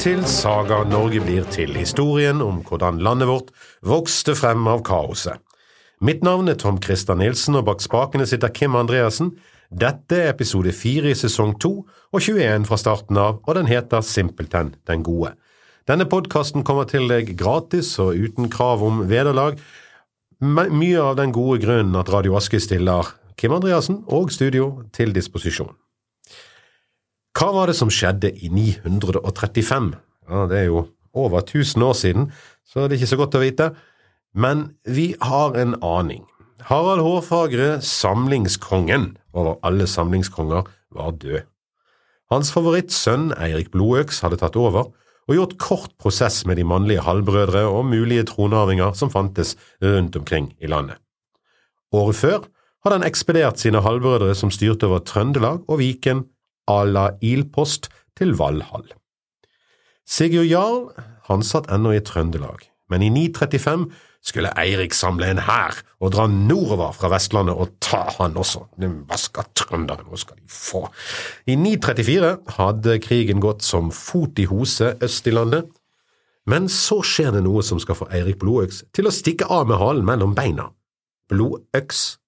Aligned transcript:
til 0.00 0.22
Saga 0.24 0.78
Norge 0.88 1.20
blir 1.20 1.44
til, 1.52 1.74
historien 1.76 2.38
om 2.40 2.62
hvordan 2.64 3.02
landet 3.04 3.28
vårt 3.28 3.50
vokste 3.84 4.32
frem 4.38 4.64
av 4.70 4.80
kaoset. 4.86 5.36
Mitt 6.00 6.22
navn 6.24 6.48
er 6.48 6.56
Tom 6.56 6.78
Christer 6.80 7.18
Nilsen, 7.20 7.58
og 7.58 7.66
bak 7.66 7.82
spakene 7.84 8.24
sitter 8.28 8.48
Kim 8.48 8.78
Andreassen. 8.80 9.34
Dette 9.68 10.22
er 10.22 10.30
episode 10.32 10.72
fire 10.72 11.12
i 11.12 11.18
sesong 11.18 11.52
to 11.60 11.72
og 11.84 12.16
21 12.16 12.64
fra 12.70 12.78
starten 12.80 13.20
av, 13.20 13.42
og 13.44 13.58
den 13.58 13.68
heter 13.68 14.00
Simpelthen 14.00 14.72
den 14.88 15.04
gode. 15.04 15.34
Denne 15.90 16.08
podkasten 16.08 16.64
kommer 16.64 16.88
til 16.88 17.04
deg 17.10 17.34
gratis 17.36 17.92
og 18.00 18.16
uten 18.16 18.48
krav 18.48 18.86
om 18.86 19.04
vederlag. 19.10 19.60
Mye 20.40 21.04
av 21.10 21.20
den 21.20 21.36
gode 21.36 21.60
grunnen 21.66 22.00
at 22.00 22.08
Radio 22.14 22.40
Aske 22.40 22.62
stiller 22.62 23.12
Kim 23.36 23.52
Andreassen 23.52 24.00
og 24.08 24.32
studio 24.32 24.78
til 24.96 25.12
disposisjon. 25.12 25.74
Hva 27.36 27.50
var 27.54 27.70
det 27.70 27.76
som 27.78 27.90
skjedde 27.92 28.32
i 28.42 28.50
935? 28.50 29.92
Ja, 30.30 30.46
det 30.50 30.58
er 30.58 30.66
jo 30.70 30.86
over 31.14 31.42
1000 31.42 31.82
år 31.82 31.94
siden, 31.98 32.28
så 32.66 32.86
det 32.86 32.96
er 32.96 33.00
ikke 33.00 33.12
så 33.14 33.20
godt 33.20 33.38
å 33.38 33.42
vite. 33.42 33.70
Men 34.34 34.70
vi 34.86 35.12
har 35.22 35.56
en 35.58 35.76
aning. 35.82 36.24
Harald 36.68 37.02
Hårfagre, 37.02 37.80
samlingskongen 37.82 39.14
over 39.32 39.58
alle 39.66 39.86
samlingskonger, 39.90 40.66
var 40.94 41.14
død. 41.22 41.46
Hans 42.30 42.52
favorittsønn 42.54 43.32
Eirik 43.42 43.72
Blodøks 43.74 44.20
hadde 44.22 44.38
tatt 44.38 44.58
over 44.58 44.90
og 45.30 45.36
gjort 45.36 45.56
kort 45.62 45.92
prosess 45.98 46.44
med 46.46 46.58
de 46.58 46.66
mannlige 46.66 47.02
halvbrødre 47.06 47.64
og 47.70 47.86
mulige 47.90 48.26
tronarvinger 48.30 48.94
som 48.98 49.10
fantes 49.10 49.56
rundt 49.82 50.18
omkring 50.18 50.50
i 50.62 50.70
landet. 50.70 50.98
Året 51.94 52.18
før 52.18 52.38
hadde 52.84 53.00
han 53.00 53.06
ekspedert 53.06 53.58
sine 53.62 53.82
halvbrødre 53.82 54.34
som 54.38 54.50
styrte 54.54 54.86
over 54.86 55.02
Trøndelag 55.06 55.64
og 55.66 55.80
Viken 55.82 56.24
à 56.70 56.84
la 56.86 57.06
ilpost 57.20 57.90
til 58.18 58.36
Valhall. 58.38 58.86
Sigurd 60.06 60.50
Jarl 60.50 60.78
han 61.30 61.42
satt 61.46 61.70
ennå 61.70 61.94
i 61.94 62.02
Trøndelag, 62.02 62.64
men 62.90 63.02
i 63.06 63.10
935 63.14 63.90
skulle 64.26 64.52
Eirik 64.58 64.92
samle 64.96 65.30
en 65.32 65.40
hær 65.46 65.78
og 66.00 66.12
dra 66.12 66.26
nordover 66.28 66.92
fra 66.96 67.08
Vestlandet 67.12 67.56
og 67.56 67.72
ta 67.82 68.02
han 68.18 68.36
også. 68.40 68.66
Hva 68.76 69.18
skal 69.20 69.48
trønderne, 69.56 70.04
nå 70.04 70.18
skal 70.20 70.36
de 70.36 70.50
få? 70.52 70.84
I 71.48 71.56
934 71.56 72.32
hadde 72.58 72.98
krigen 73.04 73.40
gått 73.40 73.64
som 73.64 73.88
fot 73.94 74.40
i 74.42 74.48
hose 74.50 74.94
øst 75.00 75.30
i 75.30 75.34
landet, 75.34 75.70
men 76.50 76.68
så 76.72 77.00
skjer 77.06 77.34
det 77.36 77.44
noe 77.46 77.62
som 77.64 77.80
skal 77.80 77.96
få 77.98 78.08
Eirik 78.12 78.40
Blodøks 78.40 78.82
til 78.96 79.08
å 79.08 79.14
stikke 79.14 79.48
av 79.48 79.68
med 79.70 79.80
halen 79.80 80.06
mellom 80.08 80.34
beina. 80.36 80.70
Blodøks 81.30 82.18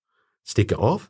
stikker 0.49 0.81
av? 0.81 1.09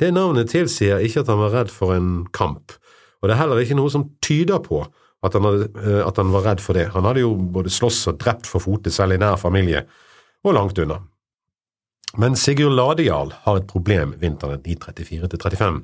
Det 0.00 0.10
navnet 0.14 0.50
tilsier 0.52 1.02
ikke 1.04 1.22
at 1.22 1.30
han 1.30 1.40
var 1.42 1.54
redd 1.54 1.72
for 1.72 1.94
en 1.96 2.24
kamp, 2.34 2.74
og 3.20 3.28
det 3.28 3.36
er 3.36 3.42
heller 3.42 3.62
ikke 3.62 3.78
noe 3.78 3.92
som 3.92 4.08
tyder 4.24 4.62
på 4.64 4.82
at 5.22 5.36
han, 5.36 5.46
hadde, 5.46 5.68
eh, 5.78 6.00
at 6.02 6.18
han, 6.18 6.32
var 6.34 6.46
redd 6.48 6.62
for 6.62 6.78
det. 6.78 6.88
Han 6.96 7.06
hadde 7.06 7.22
jo 7.22 7.34
både 7.54 7.70
slåss 7.70 8.00
og 8.10 8.18
drept 8.22 8.48
for 8.50 8.64
fote 8.64 8.90
selv 8.90 9.14
i 9.14 9.20
nær 9.22 9.38
familie, 9.38 9.84
og 10.42 10.56
langt 10.56 10.80
unna. 10.82 10.98
Men 12.18 12.36
Sigurd 12.36 12.74
Ladejarl 12.76 13.30
har 13.44 13.60
et 13.60 13.68
problem 13.70 14.16
vinteren 14.20 14.60
1934–35. 14.60 15.78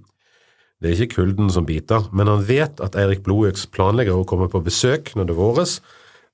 Det 0.78 0.90
er 0.90 0.98
ikke 0.98 1.16
kulden 1.22 1.48
som 1.50 1.66
biter, 1.66 2.10
men 2.14 2.28
han 2.30 2.44
vet 2.46 2.82
at 2.84 2.98
Eirik 2.98 3.24
Blodøks 3.26 3.66
planlegger 3.74 4.18
å 4.18 4.26
komme 4.28 4.50
på 4.50 4.60
besøk 4.62 5.14
når 5.18 5.30
det 5.30 5.38
våres, 5.38 5.78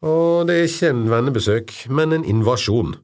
og 0.05 0.49
det 0.49 0.57
er 0.57 0.67
ikke 0.69 0.91
en 0.93 1.07
vennebesøk, 1.09 1.77
men 1.89 2.13
en 2.13 2.27
invasjon. 2.29 2.97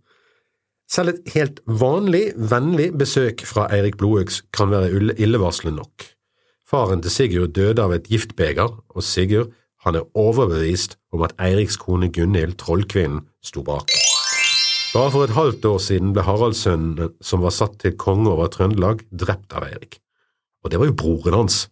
Selv 0.90 1.12
et 1.12 1.34
helt 1.36 1.60
vanlig, 1.66 2.32
vennlig 2.50 2.88
besøk 2.98 3.44
fra 3.46 3.68
Eirik 3.70 3.94
Blodøks 4.00 4.40
kan 4.56 4.72
være 4.72 4.90
illevarslende 5.22 5.76
nok. 5.78 6.06
Faren 6.66 7.02
til 7.02 7.14
Sigurd 7.14 7.54
døde 7.54 7.82
av 7.82 7.94
et 7.94 8.08
giftbeger, 8.10 8.74
og 8.74 9.06
Sigurd 9.06 9.52
han 9.86 9.96
er 9.96 10.08
overbevist 10.18 10.98
om 11.14 11.22
at 11.24 11.32
Eiriks 11.40 11.78
kone 11.80 12.10
Gunhild, 12.12 12.58
trollkvinnen, 12.60 13.22
sto 13.42 13.62
bak. 13.64 13.94
Bare 14.90 15.12
for 15.14 15.24
et 15.24 15.36
halvt 15.36 15.64
år 15.70 15.78
siden 15.80 16.12
ble 16.12 16.26
Haraldssønnen, 16.26 17.14
som 17.22 17.44
var 17.46 17.54
satt 17.54 17.78
til 17.80 17.94
konge 17.94 18.28
over 18.32 18.50
Trøndelag, 18.50 19.06
drept 19.14 19.54
av 19.54 19.68
Eirik. 19.70 20.00
Og 20.64 20.72
det 20.72 20.80
var 20.82 20.90
jo 20.90 20.98
broren 20.98 21.38
hans. 21.38 21.62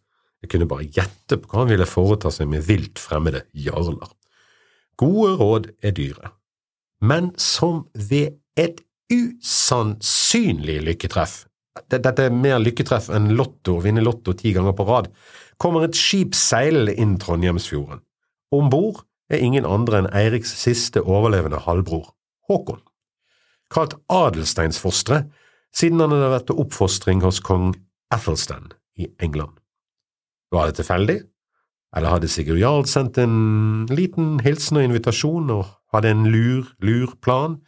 Jeg 0.41 0.55
kunne 0.55 0.71
bare 0.71 0.87
gjette 0.87 1.41
på 1.43 1.51
hva 1.51 1.65
han 1.65 1.73
ville 1.75 1.91
foreta 1.91 2.31
seg 2.33 2.49
med 2.49 2.63
vilt 2.71 3.03
fremmede 3.03 3.43
jarler. 3.51 4.15
Gode 4.99 5.35
råd 5.43 5.73
er 5.83 5.95
dyre, 5.99 6.31
men 7.03 7.33
som 7.39 7.89
ved 7.95 8.39
et 8.59 8.81
usannsynlig 9.13 10.83
lykketreff 10.85 11.45
dette 11.87 12.25
er 12.25 12.35
mer 12.35 12.59
lykketreff 12.63 13.09
enn 13.15 13.33
Lotto 13.39 13.79
å 13.79 13.85
vinne 13.85 14.03
Lotto 14.05 14.35
ti 14.37 14.53
ganger 14.57 14.75
på 14.77 14.87
rad, 14.89 15.11
kommer 15.61 15.87
et 15.87 15.99
skip 15.99 16.37
seilende 16.37 16.95
inn 16.99 17.17
Trondheimsfjorden. 17.21 18.03
Om 18.55 18.71
bord 18.73 19.05
er 19.31 19.43
ingen 19.45 19.69
andre 19.69 20.03
enn 20.03 20.11
Eiriks 20.17 20.55
siste 20.61 21.03
overlevende 21.05 21.61
halvbror, 21.67 22.15
Håkon. 22.49 22.81
Kalt 23.73 23.99
Adelsteinsfostre, 24.09 25.27
siden 25.77 26.01
han 26.01 26.15
hadde 26.15 26.33
vært 26.33 26.47
til 26.49 26.61
oppfostring 26.63 27.21
hos 27.25 27.43
kong 27.45 27.75
Athelstan 28.15 28.73
i 28.97 29.11
England. 29.21 29.59
Var 30.55 30.71
det 30.71 30.79
tilfeldig, 30.79 31.19
eller 31.97 32.15
hadde 32.15 32.31
Sigurd 32.33 32.61
Jarl 32.61 32.87
sendt 32.89 33.21
en 33.21 33.85
liten 33.93 34.39
hilsen 34.45 34.81
og 34.81 34.89
invitasjon 34.89 35.53
og 35.53 35.69
hadde 35.93 36.15
en 36.15 36.25
lur, 36.33 36.73
lur 36.81 37.13
plan? 37.21 37.59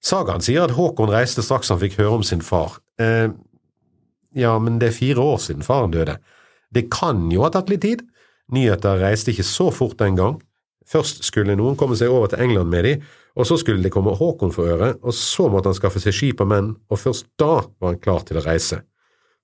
Sagaen 0.00 0.42
sier 0.44 0.64
at 0.64 0.74
Håkon 0.76 1.12
reiste 1.12 1.44
straks 1.44 1.70
han 1.72 1.80
fikk 1.80 1.98
høre 2.00 2.20
om 2.20 2.26
sin 2.26 2.44
far. 2.44 2.78
Eh, 3.00 3.28
ja, 4.36 4.54
men 4.62 4.78
det 4.80 4.90
er 4.90 4.96
fire 4.96 5.24
år 5.34 5.40
siden 5.42 5.66
faren 5.66 5.92
døde. 5.92 6.16
Det 6.72 6.86
kan 6.92 7.26
jo 7.32 7.44
ha 7.44 7.50
tatt 7.52 7.70
litt 7.72 7.84
tid. 7.84 8.04
Nyheter 8.54 9.00
reiste 9.02 9.34
ikke 9.34 9.46
så 9.46 9.68
fort 9.74 9.98
den 10.00 10.16
gang. 10.18 10.38
Først 10.90 11.22
skulle 11.26 11.54
noen 11.58 11.76
komme 11.78 11.98
seg 11.98 12.10
over 12.10 12.30
til 12.30 12.42
England 12.42 12.70
med 12.72 12.86
de, 12.86 12.94
og 13.38 13.46
så 13.46 13.58
skulle 13.60 13.84
det 13.84 13.92
komme 13.94 14.16
Håkon 14.16 14.54
for 14.54 14.70
øre, 14.72 14.94
og 15.06 15.14
så 15.14 15.46
måtte 15.50 15.70
han 15.70 15.78
skaffe 15.78 16.02
seg 16.02 16.16
skip 16.16 16.40
og 16.42 16.50
menn, 16.50 16.72
og 16.90 16.98
først 16.98 17.28
da 17.38 17.60
var 17.78 17.92
han 17.92 18.00
klar 18.02 18.24
til 18.26 18.40
å 18.40 18.44
reise. 18.44 18.80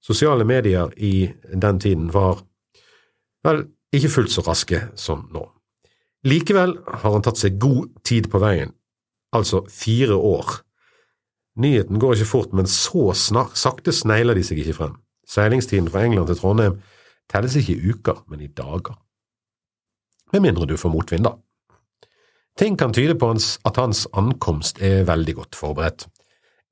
Sosiale 0.02 0.46
medier 0.46 0.90
i 0.96 1.28
den 1.52 1.78
tiden 1.82 2.08
var 2.14 2.42
vel 3.46 3.64
ikke 3.94 4.10
fullt 4.10 4.34
så 4.34 4.42
raske 4.46 4.80
som 4.98 5.26
nå. 5.34 5.44
Likevel 6.26 6.74
har 6.86 7.12
han 7.12 7.22
tatt 7.22 7.38
seg 7.38 7.60
god 7.62 7.92
tid 8.06 8.26
på 8.32 8.40
veien, 8.42 8.72
altså 9.36 9.62
fire 9.70 10.14
år. 10.14 10.60
Nyheten 11.56 12.00
går 12.00 12.14
ikke 12.14 12.28
fort, 12.28 12.52
men 12.52 12.66
så 12.66 13.12
snart, 13.14 13.56
sakte 13.58 13.92
snegler 13.92 14.36
de 14.36 14.44
seg 14.44 14.60
ikke 14.60 14.76
frem. 14.76 14.94
Seilingstiden 15.26 15.88
fra 15.90 16.04
England 16.04 16.28
til 16.30 16.38
Trondheim 16.38 16.78
telles 17.32 17.56
ikke 17.56 17.74
i 17.74 17.92
uker, 17.92 18.22
men 18.28 18.44
i 18.44 18.50
dager. 18.52 18.98
Med 20.32 20.44
mindre 20.44 20.66
du 20.66 20.76
får 20.76 20.92
motvind, 20.92 21.24
da. 21.26 21.34
Ting 22.56 22.78
kan 22.78 22.92
tyde 22.92 23.14
på 23.18 23.30
at 23.64 23.76
hans 23.76 24.06
ankomst 24.16 24.80
er 24.82 25.04
veldig 25.08 25.34
godt 25.34 25.56
forberedt. 25.56 26.06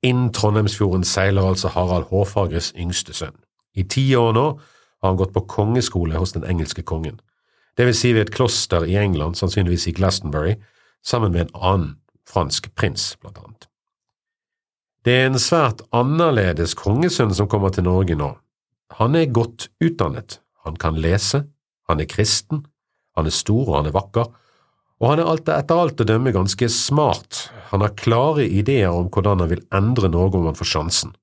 Inn 0.03 0.31
Trondheimsfjorden 0.33 1.03
seiler 1.03 1.45
altså 1.45 1.69
Harald 1.73 2.09
Hårfagres 2.09 2.73
yngste 2.77 3.13
sønn. 3.13 3.35
I 3.75 3.83
ti 3.83 4.05
år 4.15 4.33
nå 4.33 4.47
har 4.55 5.09
han 5.09 5.17
gått 5.19 5.33
på 5.33 5.45
kongeskole 5.49 6.17
hos 6.17 6.33
den 6.33 6.45
engelske 6.47 6.81
kongen, 6.81 7.19
det 7.77 7.85
vil 7.85 7.95
si 7.95 8.13
ved 8.13 8.21
et 8.21 8.31
kloster 8.31 8.85
i 8.87 8.95
England, 8.95 9.35
sannsynligvis 9.35 9.87
i 9.87 9.91
Glastonbury, 9.91 10.55
sammen 11.03 11.31
med 11.31 11.41
en 11.41 11.55
annen 11.55 11.95
fransk 12.29 12.71
prins, 12.75 13.13
blant 13.21 13.39
annet. 13.41 13.67
Det 15.05 15.13
er 15.13 15.27
en 15.29 15.41
svært 15.41 15.83
annerledes 15.93 16.73
kongesønn 16.77 17.33
som 17.37 17.49
kommer 17.49 17.73
til 17.73 17.85
Norge 17.85 18.17
nå. 18.17 18.31
Han 18.97 19.17
er 19.17 19.33
godt 19.33 19.67
utdannet, 19.83 20.39
han 20.65 20.79
kan 20.81 20.97
lese, 20.97 21.43
han 21.89 22.01
er 22.01 22.09
kristen, 22.09 22.63
han 23.15 23.29
er 23.29 23.35
stor 23.35 23.67
og 23.67 23.77
han 23.79 23.89
er 23.89 23.95
vakker, 23.95 24.31
og 25.01 25.11
han 25.11 25.21
er 25.21 25.29
alt, 25.29 25.49
etter 25.51 25.81
alt 25.81 26.01
å 26.01 26.07
dømme 26.07 26.33
ganske 26.33 26.69
smart, 26.71 27.49
han 27.69 27.83
har 27.83 27.93
klare 27.99 28.47
ideer 28.47 28.95
om 28.95 29.09
hvordan 29.11 29.43
han 29.43 29.51
vil 29.51 29.65
endre 29.75 30.09
Norge 30.09 30.39
om 30.39 30.49
han 30.49 30.57
får 30.57 30.71
sjansen. 30.71 31.13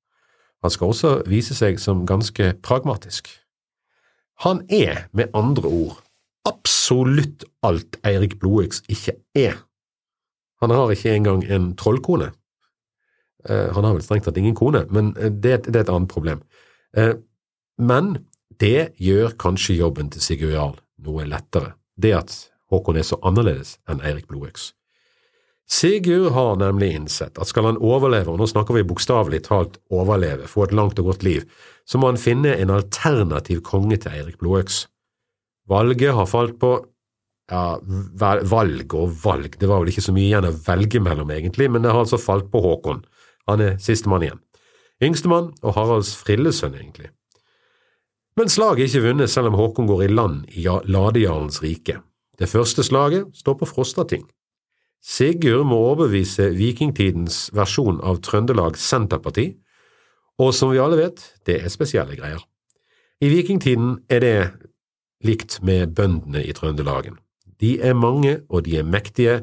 Han 0.62 0.70
skal 0.70 0.92
også 0.92 1.12
vise 1.26 1.56
seg 1.58 1.80
som 1.82 2.04
ganske 2.06 2.52
pragmatisk. 2.62 3.30
Han 4.46 4.62
er, 4.70 5.06
med 5.10 5.34
andre 5.34 5.66
ord, 5.66 5.98
absolutt 6.46 7.46
alt 7.66 7.98
Eirik 8.06 8.38
Blodøks 8.42 8.82
ikke 8.90 9.16
er. 9.38 9.58
Han 10.62 10.72
har 10.72 10.92
ikke 10.94 11.16
engang 11.16 11.44
en 11.50 11.72
trollkone. 11.78 12.30
Uh, 13.48 13.68
han 13.74 13.84
har 13.84 13.96
vel 13.96 14.04
strengt 14.06 14.28
tatt 14.28 14.38
ingen 14.38 14.56
kone, 14.58 14.84
men 14.94 15.12
det, 15.18 15.64
det, 15.66 15.74
er 15.74 15.84
et 15.84 15.92
annet 15.92 16.12
problem. 16.12 16.44
Uh, 16.96 17.18
men 17.82 18.14
det 18.62 18.92
gjør 19.02 19.34
kanskje 19.40 19.80
jobben 19.80 20.12
til 20.12 20.22
Sigurd 20.22 20.54
Jarl 20.54 20.78
noe 21.02 21.26
lettere, 21.26 21.74
det 21.98 22.14
at 22.14 22.36
Håkon 22.72 23.00
er 23.00 23.06
så 23.06 23.18
annerledes 23.26 23.76
enn 23.90 24.00
Eirik 24.06 24.28
Blodøks. 24.30 24.70
Sigurd 25.72 26.32
har 26.36 26.56
nemlig 26.60 26.90
innsett 26.96 27.38
at 27.40 27.48
skal 27.48 27.70
han 27.70 27.80
overleve, 27.80 28.32
og 28.32 28.40
nå 28.40 28.48
snakker 28.50 28.76
vi 28.76 28.86
bokstavelig 28.86 29.42
talt 29.46 29.78
overleve, 29.92 30.48
få 30.50 30.66
et 30.66 30.74
langt 30.76 31.00
og 31.00 31.12
godt 31.12 31.24
liv, 31.24 31.46
så 31.88 31.98
må 31.98 32.10
han 32.10 32.20
finne 32.20 32.54
en 32.58 32.72
alternativ 32.74 33.62
konge 33.66 33.98
til 34.02 34.12
Eirik 34.12 34.38
Blodøks. 34.40 34.86
Valget 35.70 36.14
har 36.16 36.28
falt 36.28 36.58
på 36.60 36.74
ja, 37.50 37.78
valg 38.48 38.94
og 38.94 39.16
valg, 39.24 39.56
det 39.58 39.68
var 39.68 39.82
vel 39.82 39.90
ikke 39.92 40.04
så 40.04 40.14
mye 40.14 40.28
igjen 40.28 40.46
å 40.48 40.54
velge 40.66 41.02
mellom, 41.02 41.32
egentlig, 41.34 41.68
men 41.70 41.82
det 41.82 41.92
har 41.92 42.04
altså 42.04 42.20
falt 42.20 42.50
på 42.52 42.62
Håkon. 42.62 43.02
Han 43.50 43.64
er 43.64 43.80
sistemann 43.82 44.22
igjen. 44.22 44.40
Yngstemann 45.02 45.50
og 45.62 45.74
Haralds 45.76 46.14
frillesønn, 46.20 46.76
egentlig. 46.78 47.10
Men 48.38 48.48
slaget 48.48 48.86
er 48.86 48.88
ikke 48.88 49.08
vunnet 49.08 49.32
selv 49.32 49.50
om 49.50 49.58
Håkon 49.58 49.90
går 49.90 50.04
i 50.06 50.12
land 50.12 50.44
i 50.56 50.64
Ladejarlens 50.64 51.60
rike. 51.64 51.98
Det 52.38 52.48
første 52.48 52.84
slaget 52.86 53.34
står 53.36 53.58
på 53.60 53.68
Frostating. 53.68 54.22
Sigurd 55.02 55.66
må 55.66 55.80
overbevise 55.90 56.52
vikingtidens 56.54 57.48
versjon 57.56 57.98
av 58.06 58.22
Trøndelag 58.22 58.78
Senterparti, 58.78 59.50
og 60.40 60.54
som 60.56 60.70
vi 60.72 60.80
alle 60.80 60.96
vet, 61.00 61.20
det 61.46 61.58
er 61.60 61.74
spesielle 61.74 62.16
greier. 62.16 62.40
I 63.22 63.28
vikingtiden 63.30 63.98
er 64.10 64.22
det 64.22 64.36
likt 65.26 65.58
med 65.66 65.92
bøndene 65.94 66.42
i 66.46 66.54
Trøndelagen. 66.56 67.18
De 67.60 67.76
er 67.80 67.94
mange 67.98 68.40
og 68.48 68.64
de 68.66 68.78
er 68.78 68.86
mektige, 68.86 69.42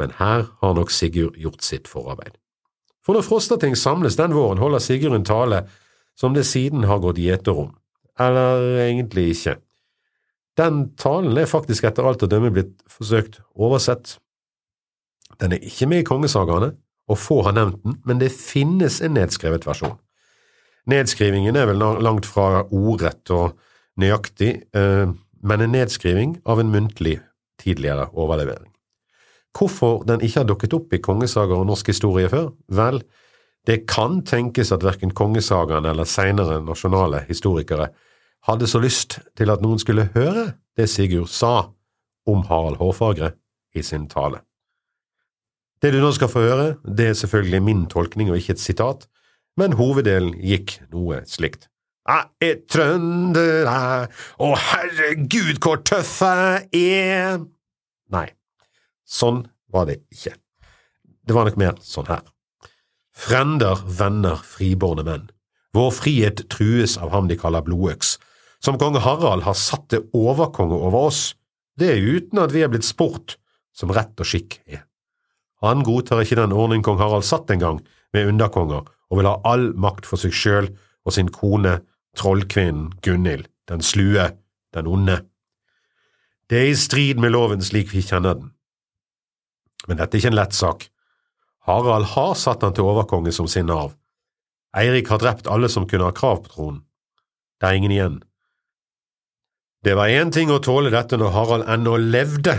men 0.00 0.12
her 0.18 0.46
har 0.60 0.74
nok 0.76 0.92
Sigurd 0.92 1.38
gjort 1.40 1.64
sitt 1.64 1.88
forarbeid. 1.88 2.36
For 3.04 3.16
når 3.16 3.24
Frostating 3.24 3.76
samles 3.78 4.18
den 4.18 4.34
våren, 4.34 4.58
holder 4.58 4.82
Sigurd 4.82 5.14
en 5.16 5.24
tale 5.24 5.64
som 6.18 6.34
det 6.34 6.46
siden 6.48 6.84
har 6.84 7.00
gått 7.04 7.20
gjeter 7.20 7.56
om. 7.66 7.72
Eller 8.18 8.80
egentlig 8.86 9.30
ikke. 9.34 9.56
Den 10.56 10.90
talen 10.96 11.36
er 11.36 11.48
faktisk 11.48 11.84
etter 11.84 12.06
alt 12.08 12.24
å 12.24 12.30
dømme 12.30 12.50
blitt 12.54 12.78
forsøkt 12.88 13.42
oversett 13.54 14.16
den 15.40 15.52
er 15.52 15.64
ikke 15.64 15.88
med 15.90 16.02
i 16.02 16.06
kongesagaene, 16.06 16.72
og 17.06 17.18
få 17.20 17.42
har 17.46 17.54
nevnt 17.54 17.82
den, 17.84 18.00
men 18.06 18.20
det 18.20 18.32
finnes 18.34 18.98
en 19.04 19.14
nedskrevet 19.16 19.66
versjon. 19.66 19.96
Nedskrivingen 20.90 21.58
er 21.58 21.68
vel 21.70 21.82
langt 22.02 22.26
fra 22.28 22.64
ordrett 22.64 23.30
og 23.34 23.56
nøyaktig, 24.00 24.52
eh, 24.74 25.06
men 25.42 25.60
en 25.60 25.74
nedskriving 25.74 26.38
av 26.44 26.60
en 26.60 26.72
muntlig 26.72 27.18
tidligere 27.62 28.08
overlevering. 28.12 28.72
Hvorfor 29.56 30.02
den 30.04 30.20
ikke 30.20 30.42
har 30.42 30.48
dukket 30.48 30.74
opp 30.76 30.92
i 30.92 31.00
kongesagaer 31.00 31.62
og 31.62 31.68
norsk 31.70 31.88
historie 31.88 32.28
før? 32.28 32.50
Vel, 32.68 33.00
det 33.66 33.86
kan 33.88 34.20
tenkes 34.26 34.72
at 34.74 34.84
verken 34.84 35.14
kongesagaene 35.16 35.90
eller 35.90 36.08
senere 36.08 36.60
nasjonale 36.64 37.24
historikere 37.28 37.88
hadde 38.46 38.68
så 38.70 38.80
lyst 38.82 39.18
til 39.38 39.50
at 39.50 39.64
noen 39.64 39.80
skulle 39.82 40.10
høre 40.14 40.52
det 40.76 40.90
Sigurd 40.92 41.30
sa 41.32 41.70
om 42.28 42.44
Harald 42.50 42.78
Hårfagre 42.82 43.32
i 43.74 43.82
sin 43.82 44.06
tale. 44.12 44.42
Det 45.82 45.92
du 45.92 46.00
nå 46.00 46.10
skal 46.16 46.30
få 46.32 46.42
høre, 46.44 46.68
det 46.84 47.10
er 47.10 47.18
selvfølgelig 47.18 47.62
min 47.62 47.86
tolkning 47.92 48.30
og 48.30 48.38
ikke 48.40 48.56
et 48.56 48.62
sitat, 48.62 49.06
men 49.56 49.76
hoveddelen 49.76 50.34
gikk 50.40 50.78
noe 50.92 51.22
slikt. 51.28 51.68
Jeg 52.06 52.26
er 52.46 52.58
trønder, 52.70 53.66
jeg, 53.66 54.08
og 54.38 54.52
herregud 54.62 55.58
hvor 55.58 55.80
tøff 55.82 56.20
jeg 56.22 56.68
er… 57.02 57.40
Nei, 58.14 58.28
sånn 59.02 59.42
var 59.74 59.88
det 59.88 59.98
ikke. 60.14 60.36
Det 61.26 61.34
var 61.34 61.48
nok 61.48 61.58
mer 61.58 61.74
sånn 61.82 62.06
her. 62.06 62.22
Frender, 63.16 63.80
venner, 63.98 64.38
friborne 64.44 65.02
menn. 65.06 65.26
Vår 65.74 65.90
frihet 65.96 66.44
trues 66.52 66.94
av 67.00 67.10
ham 67.10 67.26
de 67.28 67.36
kaller 67.40 67.64
blodøks. 67.66 68.16
Som 68.62 68.78
kong 68.78 68.96
Harald 69.02 69.42
har 69.44 69.58
satt 69.58 69.88
til 69.90 70.06
overkonge 70.16 70.78
over 70.78 71.08
oss, 71.10 71.34
det 71.76 71.90
er 71.92 72.06
uten 72.06 72.40
at 72.40 72.54
vi 72.54 72.62
er 72.64 72.70
blitt 72.72 72.86
spurt, 72.86 73.36
som 73.76 73.92
rett 73.92 74.14
og 74.22 74.28
skikk 74.28 74.60
er. 74.64 74.86
Han 75.64 75.82
godtar 75.84 76.22
ikke 76.22 76.38
den 76.38 76.54
ordning 76.54 76.84
kong 76.86 77.00
Harald 77.00 77.26
satt 77.26 77.50
en 77.50 77.62
gang, 77.62 77.82
med 78.14 78.30
underkonger, 78.30 78.86
og 79.10 79.18
vil 79.18 79.28
ha 79.28 79.36
all 79.44 79.72
makt 79.76 80.06
for 80.08 80.20
seg 80.20 80.32
sjøl 80.32 80.70
og 81.06 81.14
sin 81.14 81.28
kone, 81.32 81.80
trollkvinnen 82.16 82.90
Gunhild, 83.04 83.48
den 83.68 83.82
slue, 83.82 84.30
den 84.74 84.86
onde. 84.86 85.20
Det 86.50 86.58
er 86.60 86.70
i 86.70 86.78
strid 86.78 87.20
med 87.22 87.34
loven 87.34 87.62
slik 87.64 87.92
vi 87.94 88.04
kjenner 88.06 88.38
den. 88.38 88.52
Men 89.86 90.00
dette 90.00 90.16
er 90.16 90.22
ikke 90.22 90.32
en 90.34 90.38
lett 90.38 90.56
sak. 90.56 90.88
Harald 91.66 92.12
har 92.14 92.34
satt 92.38 92.62
han 92.62 92.74
til 92.74 92.86
overkonge 92.86 93.32
som 93.34 93.48
sin 93.50 93.70
arv. 93.70 93.96
Eirik 94.76 95.10
har 95.10 95.22
drept 95.22 95.50
alle 95.50 95.70
som 95.72 95.86
kunne 95.88 96.06
ha 96.06 96.14
krav 96.14 96.44
på 96.44 96.52
tronen. 96.52 96.82
Det 97.60 97.68
er 97.68 97.78
ingen 97.78 97.94
igjen. 97.94 98.16
Det 99.86 99.94
var 99.96 100.10
én 100.12 100.32
ting 100.34 100.50
å 100.50 100.60
tåle 100.62 100.90
dette 100.92 101.18
når 101.18 101.32
Harald 101.34 101.68
ennå 101.70 101.96
levde, 102.00 102.56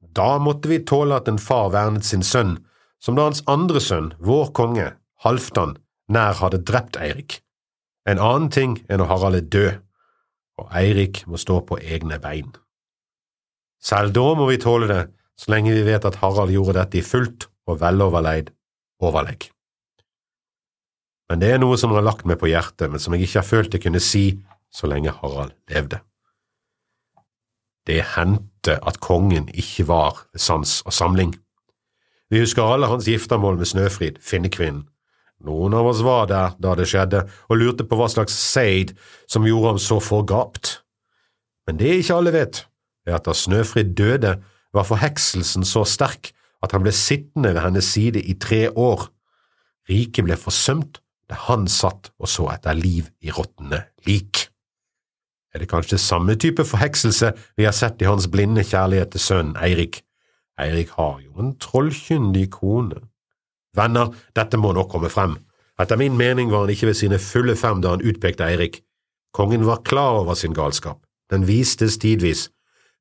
da 0.00 0.30
måtte 0.42 0.70
vi 0.70 0.80
tåle 0.82 1.18
at 1.20 1.28
en 1.28 1.38
far 1.38 1.70
vernet 1.74 2.06
sin 2.06 2.24
sønn, 2.26 2.56
som 3.00 3.16
da 3.16 3.28
hans 3.28 3.44
andre 3.48 3.80
sønn, 3.80 4.12
vår 4.18 4.50
konge, 4.56 4.88
Halvdan, 5.20 5.76
nær 6.08 6.38
hadde 6.40 6.62
drept 6.64 6.96
Eirik. 6.96 7.40
En 8.08 8.18
annen 8.18 8.50
ting 8.50 8.78
er 8.88 9.00
når 9.00 9.10
Harald 9.10 9.38
er 9.38 9.48
død, 9.52 9.70
og 10.60 10.72
Eirik 10.76 11.22
må 11.26 11.40
stå 11.40 11.60
på 11.68 11.78
egne 11.80 12.18
bein. 12.20 12.52
Selv 13.80 14.12
da 14.16 14.26
må 14.36 14.48
vi 14.50 14.60
tåle 14.60 14.88
det, 14.88 15.02
så 15.40 15.52
lenge 15.54 15.72
vi 15.72 15.86
vet 15.86 16.04
at 16.04 16.20
Harald 16.20 16.52
gjorde 16.52 16.76
dette 16.76 17.00
i 17.00 17.04
fullt 17.04 17.48
og 17.68 17.80
veloverleid 17.80 18.52
overlegg. 19.00 19.48
Men 21.30 21.40
det 21.40 21.52
er 21.54 21.60
noe 21.62 21.78
som 21.78 21.94
har 21.94 22.04
lagt 22.04 22.26
meg 22.26 22.40
på 22.40 22.50
hjertet, 22.50 22.90
men 22.90 23.00
som 23.00 23.14
jeg 23.14 23.28
ikke 23.28 23.38
har 23.38 23.48
følt 23.48 23.74
jeg 23.76 23.84
kunne 23.84 24.02
si 24.02 24.24
så 24.74 24.90
lenge 24.90 25.14
Harald 25.14 25.54
levde. 25.70 26.00
Det 27.86 28.02
hendte 28.16 28.76
at 28.86 29.00
kongen 29.00 29.48
ikke 29.48 29.86
var 29.88 30.26
ved 30.32 30.42
sans 30.42 30.80
og 30.84 30.92
samling. 30.92 31.32
Vi 32.30 32.42
husker 32.42 32.66
alle 32.66 32.90
hans 32.90 33.08
giftermål 33.08 33.56
med 33.58 33.70
Snøfrid, 33.70 34.20
finnekvinnen. 34.22 34.89
Noen 35.46 35.74
av 35.76 35.88
oss 35.88 36.02
var 36.04 36.26
der 36.28 36.56
da 36.60 36.74
det 36.76 36.88
skjedde, 36.90 37.24
og 37.48 37.60
lurte 37.60 37.86
på 37.88 37.96
hva 37.96 38.08
slags 38.12 38.36
seid 38.36 38.92
som 39.30 39.46
gjorde 39.48 39.74
ham 39.74 39.80
så 39.80 40.00
forgapt. 40.04 40.80
Men 41.66 41.80
det 41.80 42.00
ikke 42.00 42.18
alle 42.18 42.34
vet, 42.34 42.64
er 43.08 43.16
at 43.16 43.28
da 43.28 43.36
Snøfrid 43.36 43.94
døde, 43.96 44.36
var 44.70 44.86
forhekselsen 44.86 45.64
så 45.66 45.82
sterk 45.88 46.30
at 46.62 46.74
han 46.76 46.84
ble 46.84 46.92
sittende 46.94 47.54
ved 47.56 47.64
hennes 47.64 47.88
side 47.90 48.20
i 48.22 48.36
tre 48.38 48.68
år. 48.70 49.08
Riket 49.90 50.28
ble 50.28 50.36
forsømt 50.38 51.00
da 51.30 51.38
han 51.48 51.66
satt 51.70 52.12
og 52.20 52.30
så 52.30 52.46
etter 52.52 52.78
liv 52.78 53.08
i 53.24 53.32
råtne 53.34 53.84
lik. 54.06 54.46
Er 55.50 55.62
det 55.62 55.70
kanskje 55.70 55.98
samme 55.98 56.36
type 56.38 56.62
forhekselse 56.66 57.32
vi 57.58 57.66
har 57.66 57.74
sett 57.74 58.02
i 58.02 58.06
hans 58.06 58.28
blinde 58.30 58.62
kjærlighet 58.66 59.14
til 59.14 59.24
sønnen 59.24 59.56
Eirik? 59.58 60.02
Eirik 60.60 60.92
har 60.94 61.18
jo 61.24 61.34
en 61.42 61.56
trollkyndig 61.58 62.50
kone. 62.54 63.00
Venner, 63.76 64.10
dette 64.34 64.58
må 64.58 64.72
nå 64.74 64.86
komme 64.90 65.10
frem. 65.12 65.36
Etter 65.80 65.96
min 65.96 66.16
mening 66.18 66.50
var 66.50 66.66
han 66.66 66.72
ikke 66.74 66.90
ved 66.90 66.98
sine 66.98 67.18
fulle 67.22 67.56
fem 67.56 67.80
da 67.80 67.94
han 67.94 68.04
utpekte 68.04 68.44
Eirik. 68.46 68.82
Kongen 69.36 69.64
var 69.66 69.84
klar 69.86 70.20
over 70.20 70.34
sin 70.34 70.56
galskap, 70.56 70.98
den 71.30 71.46
vistes 71.46 71.98
tidvis, 72.02 72.48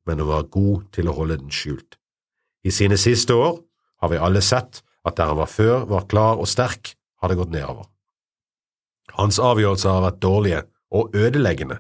men 0.06 0.21
han 0.21 0.30
var 0.30 0.51
god 0.54 0.86
til 0.94 1.10
å 1.10 1.16
holde 1.18 1.39
den 1.42 1.51
skjult. 1.54 1.98
I 2.63 2.71
sine 2.71 3.00
siste 3.01 3.33
år 3.33 3.57
har 4.01 4.13
vi 4.13 4.21
alle 4.21 4.42
sett 4.45 4.83
at 5.07 5.18
der 5.18 5.31
han 5.31 5.39
var 5.42 5.50
før 5.50 5.86
var 5.89 6.07
klar 6.12 6.39
og 6.39 6.48
sterk, 6.48 6.94
har 7.19 7.31
det 7.31 7.39
gått 7.39 7.51
nedover. 7.51 7.89
Hans 9.18 9.40
avgjørelser 9.42 9.90
har 9.92 10.06
vært 10.06 10.21
dårlige 10.23 10.64
og 10.95 11.16
ødeleggende. 11.18 11.80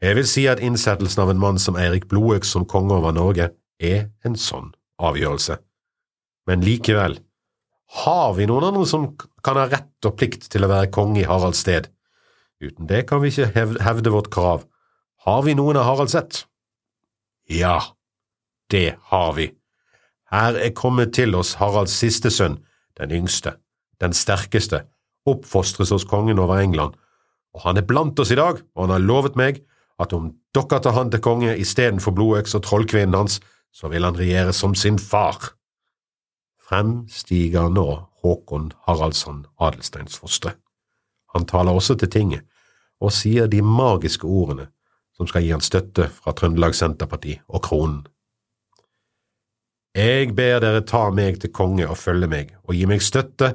Jeg 0.00 0.16
vil 0.16 0.26
si 0.26 0.46
at 0.48 0.62
innsettelsen 0.64 1.22
av 1.22 1.30
en 1.30 1.40
mann 1.42 1.58
som 1.60 1.76
Eirik 1.76 2.08
Blodøks 2.08 2.50
som 2.54 2.64
konge 2.66 2.96
over 2.96 3.12
Norge 3.12 3.50
er 3.78 4.08
en 4.24 4.36
sånn 4.36 4.72
avgjørelse. 4.98 5.58
Men 6.48 6.64
likevel, 6.64 7.18
har 7.90 8.34
vi 8.36 8.46
noen 8.46 8.68
andre 8.68 8.86
som 8.86 9.08
kan 9.42 9.58
ha 9.58 9.66
rett 9.70 10.06
og 10.06 10.16
plikt 10.18 10.46
til 10.52 10.64
å 10.64 10.70
være 10.70 10.92
konge 10.94 11.22
i 11.22 11.28
Haralds 11.28 11.62
sted? 11.64 11.88
Uten 12.62 12.86
det 12.86 13.06
kan 13.08 13.22
vi 13.22 13.32
ikke 13.32 13.50
hevde 13.82 14.12
vårt 14.14 14.30
krav. 14.30 14.66
Har 15.26 15.42
vi 15.46 15.56
noen 15.58 15.80
av 15.80 15.88
Haralds 15.88 16.14
sett? 16.14 16.44
Ja, 17.50 17.80
det 18.70 18.94
har 19.10 19.34
vi. 19.34 19.50
Her 20.30 20.54
er 20.54 20.76
kommet 20.76 21.16
til 21.16 21.34
oss 21.34 21.56
Haralds 21.58 21.96
siste 21.98 22.30
sønn, 22.30 22.60
den 23.00 23.10
yngste, 23.10 23.56
den 23.98 24.14
sterkeste, 24.14 24.84
oppfostres 25.26 25.90
hos 25.90 26.06
kongen 26.06 26.38
over 26.38 26.62
England, 26.62 26.94
og 27.56 27.64
han 27.64 27.80
er 27.80 27.86
blant 27.86 28.20
oss 28.22 28.30
i 28.30 28.38
dag, 28.38 28.60
og 28.76 28.84
han 28.84 28.94
har 28.94 29.02
lovet 29.02 29.38
meg 29.40 29.64
at 30.00 30.14
om 30.14 30.30
dere 30.54 30.78
tar 30.80 30.94
han 30.94 31.10
til 31.10 31.22
konge 31.24 31.56
istedenfor 31.58 32.14
blodøks 32.14 32.54
og 32.54 32.62
trollkvinnen 32.68 33.18
hans, 33.18 33.40
så 33.74 33.90
vil 33.90 34.06
han 34.06 34.18
regjere 34.18 34.54
som 34.54 34.76
sin 34.78 34.98
far. 34.98 35.56
Frem 36.70 37.08
stiger 37.10 37.66
nå 37.66 37.84
Håkon 38.22 38.68
Haraldsson 38.86 39.40
Adelsteinsfostre. 39.58 40.52
Han 41.34 41.46
taler 41.50 41.74
også 41.74 41.96
til 41.98 42.10
tinget, 42.14 42.44
og 43.02 43.10
sier 43.10 43.48
de 43.50 43.58
magiske 43.58 44.22
ordene 44.22 44.68
som 45.18 45.26
skal 45.26 45.42
gi 45.42 45.50
han 45.50 45.64
støtte 45.66 46.06
fra 46.14 46.30
Trøndelag 46.36 46.76
Senterparti 46.78 47.34
og 47.48 47.64
kronen. 47.66 48.04
Jeg 49.98 50.30
ber 50.38 50.62
dere 50.62 50.84
ta 50.86 51.08
meg 51.10 51.40
til 51.42 51.50
konge 51.50 51.90
og 51.90 51.98
følge 51.98 52.30
meg, 52.30 52.54
og 52.62 52.78
gi 52.78 52.86
meg 52.86 53.02
støtte 53.02 53.50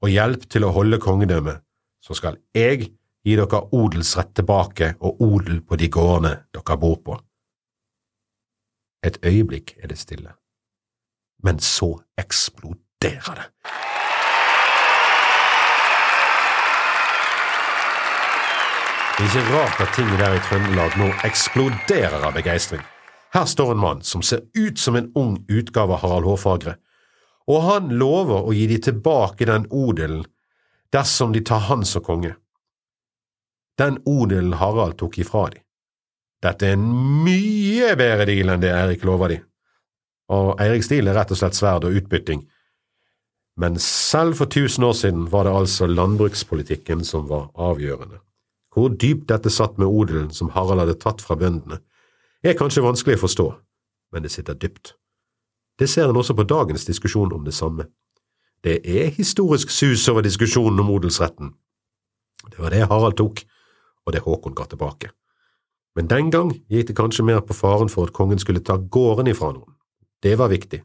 og 0.00 0.08
hjelp 0.08 0.48
til 0.48 0.64
å 0.64 0.72
holde 0.72 1.02
kongedømmet, 1.04 1.60
så 2.00 2.16
skal 2.16 2.40
jeg 2.56 2.88
gi 2.88 3.36
dere 3.36 3.64
odelsrett 3.76 4.32
tilbake 4.40 4.94
og 5.04 5.20
odel 5.20 5.60
på 5.60 5.76
de 5.76 5.92
gårdene 5.92 6.36
dere 6.48 6.80
bor 6.80 6.96
på. 7.04 7.20
Et 9.04 9.20
øyeblikk 9.20 9.76
er 9.82 9.92
det 9.92 10.00
stille, 10.00 10.37
men 11.42 11.58
så 11.58 11.94
eksploderer 12.20 13.38
det. 13.40 13.46
Det 19.18 19.24
er 19.24 19.30
ikke 19.32 19.44
rart 19.50 19.80
at 19.82 19.94
ting 19.96 20.10
der 20.20 20.36
i 20.36 20.42
Trøndelag 20.46 20.98
nå 20.98 21.08
eksploderer 21.26 22.22
av 22.22 22.36
begeistring. 22.38 22.82
Her 23.34 23.46
står 23.50 23.72
en 23.74 23.82
mann 23.82 24.02
som 24.06 24.22
ser 24.22 24.44
ut 24.54 24.78
som 24.78 24.96
en 24.96 25.10
ung 25.18 25.40
utgave 25.48 25.96
av 25.96 26.04
Harald 26.04 26.28
Hårfagre, 26.28 26.76
og 27.50 27.64
han 27.66 27.88
lover 27.98 28.46
å 28.46 28.54
gi 28.54 28.68
de 28.70 28.78
tilbake 28.90 29.48
den 29.48 29.66
odelen 29.70 30.22
dersom 30.94 31.32
de 31.34 31.42
tar 31.44 31.66
han 31.68 31.84
som 31.84 32.04
konge 32.04 32.36
den 33.78 33.98
odelen 34.04 34.52
Harald 34.52 34.98
tok 34.98 35.18
ifra 35.18 35.48
dem. 35.52 35.62
Dette 36.42 36.68
er 36.68 36.76
en 36.76 36.86
mye 37.24 37.94
bedre 37.98 38.26
deal 38.28 38.52
enn 38.52 38.62
det 38.62 38.70
Erik 38.74 39.04
lover 39.06 39.34
de. 39.34 39.38
Og 40.28 40.60
Eiriks 40.60 40.90
deal 40.90 41.08
er 41.08 41.16
rett 41.16 41.32
og 41.32 41.40
slett 41.40 41.56
sverd 41.56 41.86
og 41.88 41.96
utbytting. 41.98 42.44
Men 43.58 43.78
selv 43.82 44.38
for 44.38 44.46
tusen 44.46 44.84
år 44.84 44.94
siden 44.94 45.26
var 45.32 45.48
det 45.48 45.54
altså 45.56 45.88
landbrukspolitikken 45.90 47.04
som 47.04 47.26
var 47.28 47.48
avgjørende. 47.54 48.20
Hvor 48.74 48.92
dypt 48.94 49.28
dette 49.32 49.50
satt 49.50 49.78
med 49.78 49.88
odelen 49.88 50.30
som 50.30 50.52
Harald 50.54 50.84
hadde 50.84 50.98
tatt 51.02 51.24
fra 51.24 51.34
bøndene, 51.36 51.80
er 52.44 52.54
kanskje 52.54 52.84
vanskelig 52.84 53.16
å 53.18 53.24
forstå, 53.24 53.46
men 54.14 54.22
det 54.22 54.30
sitter 54.30 54.54
dypt. 54.54 54.92
Det 55.78 55.88
ser 55.90 56.10
en 56.10 56.20
også 56.20 56.36
på 56.38 56.46
dagens 56.46 56.86
diskusjon 56.86 57.32
om 57.34 57.44
det 57.44 57.54
samme. 57.54 57.88
Det 58.62 58.80
er 58.86 59.10
historisk 59.14 59.70
sus 59.70 60.06
over 60.10 60.22
diskusjonen 60.22 60.78
om 60.82 60.90
odelsretten. 60.90 61.54
Det 62.50 62.58
var 62.58 62.74
det 62.74 62.86
Harald 62.90 63.18
tok, 63.18 63.42
og 64.06 64.14
det 64.14 64.22
Håkon 64.22 64.54
ga 64.54 64.68
tilbake. 64.70 65.10
Men 65.96 66.06
den 66.06 66.30
gang 66.30 66.52
gikk 66.70 66.92
det 66.92 66.96
kanskje 66.98 67.26
mer 67.26 67.42
på 67.42 67.56
faren 67.58 67.90
for 67.90 68.06
at 68.06 68.14
kongen 68.14 68.38
skulle 68.38 68.62
ta 68.62 68.76
gården 68.78 69.30
ifra 69.30 69.50
noen. 69.54 69.77
Det 70.22 70.34
var 70.38 70.48
viktig. 70.48 70.82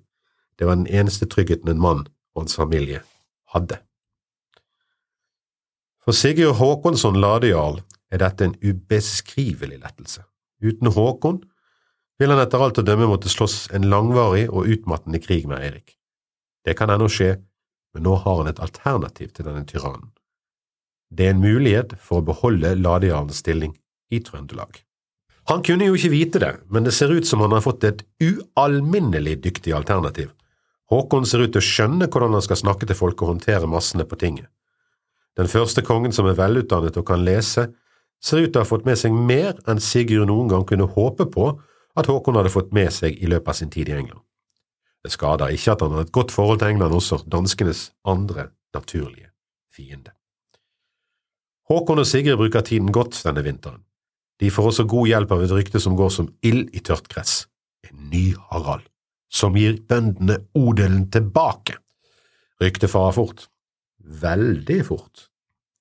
Det 0.55 0.65
var 0.65 0.75
den 0.75 0.87
eneste 0.87 1.25
tryggheten 1.25 1.69
en 1.69 1.81
mann 1.81 2.05
og 2.35 2.43
hans 2.43 2.55
familie 2.55 3.01
hadde. 3.53 3.79
For 6.03 6.11
Sigurd 6.11 6.57
Håkonsson 6.59 7.17
ladejarl 7.21 7.79
er 8.11 8.21
dette 8.21 8.45
en 8.45 8.55
ubeskrivelig 8.61 9.79
lettelse. 9.79 10.25
Uten 10.61 10.91
Håkon 10.91 11.41
vil 12.19 12.31
han 12.31 12.41
etter 12.43 12.61
alt 12.61 12.79
å 12.79 12.85
dømme 12.85 13.07
måtte 13.09 13.31
slåss 13.31 13.71
en 13.73 13.87
langvarig 13.89 14.45
og 14.51 14.69
utmattende 14.69 15.21
krig 15.23 15.47
med 15.49 15.63
Eirik. 15.63 15.95
Det 16.63 16.75
kan 16.79 16.91
ennå 16.93 17.09
skje, 17.11 17.37
men 17.93 18.05
nå 18.05 18.15
har 18.23 18.41
han 18.41 18.51
et 18.51 18.61
alternativ 18.63 19.33
til 19.33 19.47
denne 19.47 19.65
tyrannen. 19.69 20.11
Det 21.13 21.27
er 21.27 21.35
en 21.35 21.43
mulighet 21.43 21.97
for 22.01 22.21
å 22.21 22.25
beholde 22.25 22.75
ladejarlens 22.79 23.41
stilling 23.43 23.75
i 24.13 24.21
Trøndelag. 24.23 24.79
Han 25.51 25.63
kunne 25.63 25.89
jo 25.89 25.97
ikke 25.97 26.13
vite 26.13 26.39
det, 26.39 26.53
men 26.71 26.85
det 26.85 26.93
ser 26.95 27.11
ut 27.11 27.27
som 27.27 27.41
han 27.43 27.51
har 27.51 27.63
fått 27.65 27.83
et 27.83 28.03
ualminnelig 28.23 29.41
dyktig 29.43 29.73
alternativ. 29.75 30.31
Håkon 30.91 31.25
ser 31.27 31.43
ut 31.43 31.51
til 31.51 31.59
å 31.59 31.67
skjønne 31.67 32.07
hvordan 32.07 32.37
han 32.37 32.45
skal 32.45 32.59
snakke 32.59 32.87
til 32.87 32.97
folk 32.97 33.21
og 33.23 33.33
håndtere 33.33 33.67
massene 33.67 34.05
på 34.07 34.19
tinget. 34.19 34.47
Den 35.35 35.49
første 35.49 35.81
kongen 35.83 36.13
som 36.13 36.29
er 36.29 36.37
velutdannet 36.37 36.97
og 36.99 37.07
kan 37.07 37.23
lese, 37.25 37.71
ser 38.23 38.45
ut 38.45 38.53
til 38.53 38.61
å 38.61 38.63
ha 38.63 38.69
fått 38.69 38.85
med 38.87 38.99
seg 38.99 39.15
mer 39.15 39.57
enn 39.67 39.81
Sigurd 39.83 40.29
noen 40.29 40.51
gang 40.51 40.63
kunne 40.69 40.87
håpe 40.87 41.27
på 41.33 41.49
at 41.97 42.07
Håkon 42.09 42.37
hadde 42.39 42.53
fått 42.53 42.71
med 42.75 42.93
seg 42.93 43.17
i 43.19 43.29
løpet 43.29 43.51
av 43.51 43.57
sin 43.57 43.73
tid 43.73 43.89
i 43.89 43.97
England. 43.97 44.21
Det 45.03 45.11
skader 45.11 45.51
ikke 45.51 45.73
at 45.73 45.81
han 45.83 45.97
har 45.97 46.05
et 46.05 46.13
godt 46.15 46.31
forhold 46.31 46.61
til 46.61 46.71
England 46.71 46.95
også, 46.95 47.25
danskenes 47.27 47.89
andre 48.07 48.51
naturlige 48.73 49.33
fiende. 49.73 50.13
Håkon 51.67 51.99
og 51.99 52.07
Sigurd 52.07 52.39
bruker 52.39 52.63
tiden 52.63 52.93
godt 52.95 53.19
denne 53.25 53.43
vinteren. 53.43 53.83
De 54.43 54.49
får 54.51 54.65
også 54.73 54.83
god 54.91 55.07
hjelp 55.07 55.29
av 55.31 55.41
et 55.45 55.51
rykte 55.55 55.79
som 55.79 55.93
går 55.95 56.09
som 56.11 56.25
ild 56.43 56.73
i 56.75 56.81
tørt 56.83 57.05
gress, 57.07 57.45
en 57.87 58.09
ny 58.11 58.33
Harald, 58.49 58.83
som 59.31 59.55
gir 59.55 59.77
bøndene 59.87 60.41
odelen 60.59 61.05
tilbake. 61.13 61.77
Ryktet 62.59 62.91
farer 62.91 63.15
fort, 63.15 63.45
veldig 64.03 64.81
fort. 64.89 65.29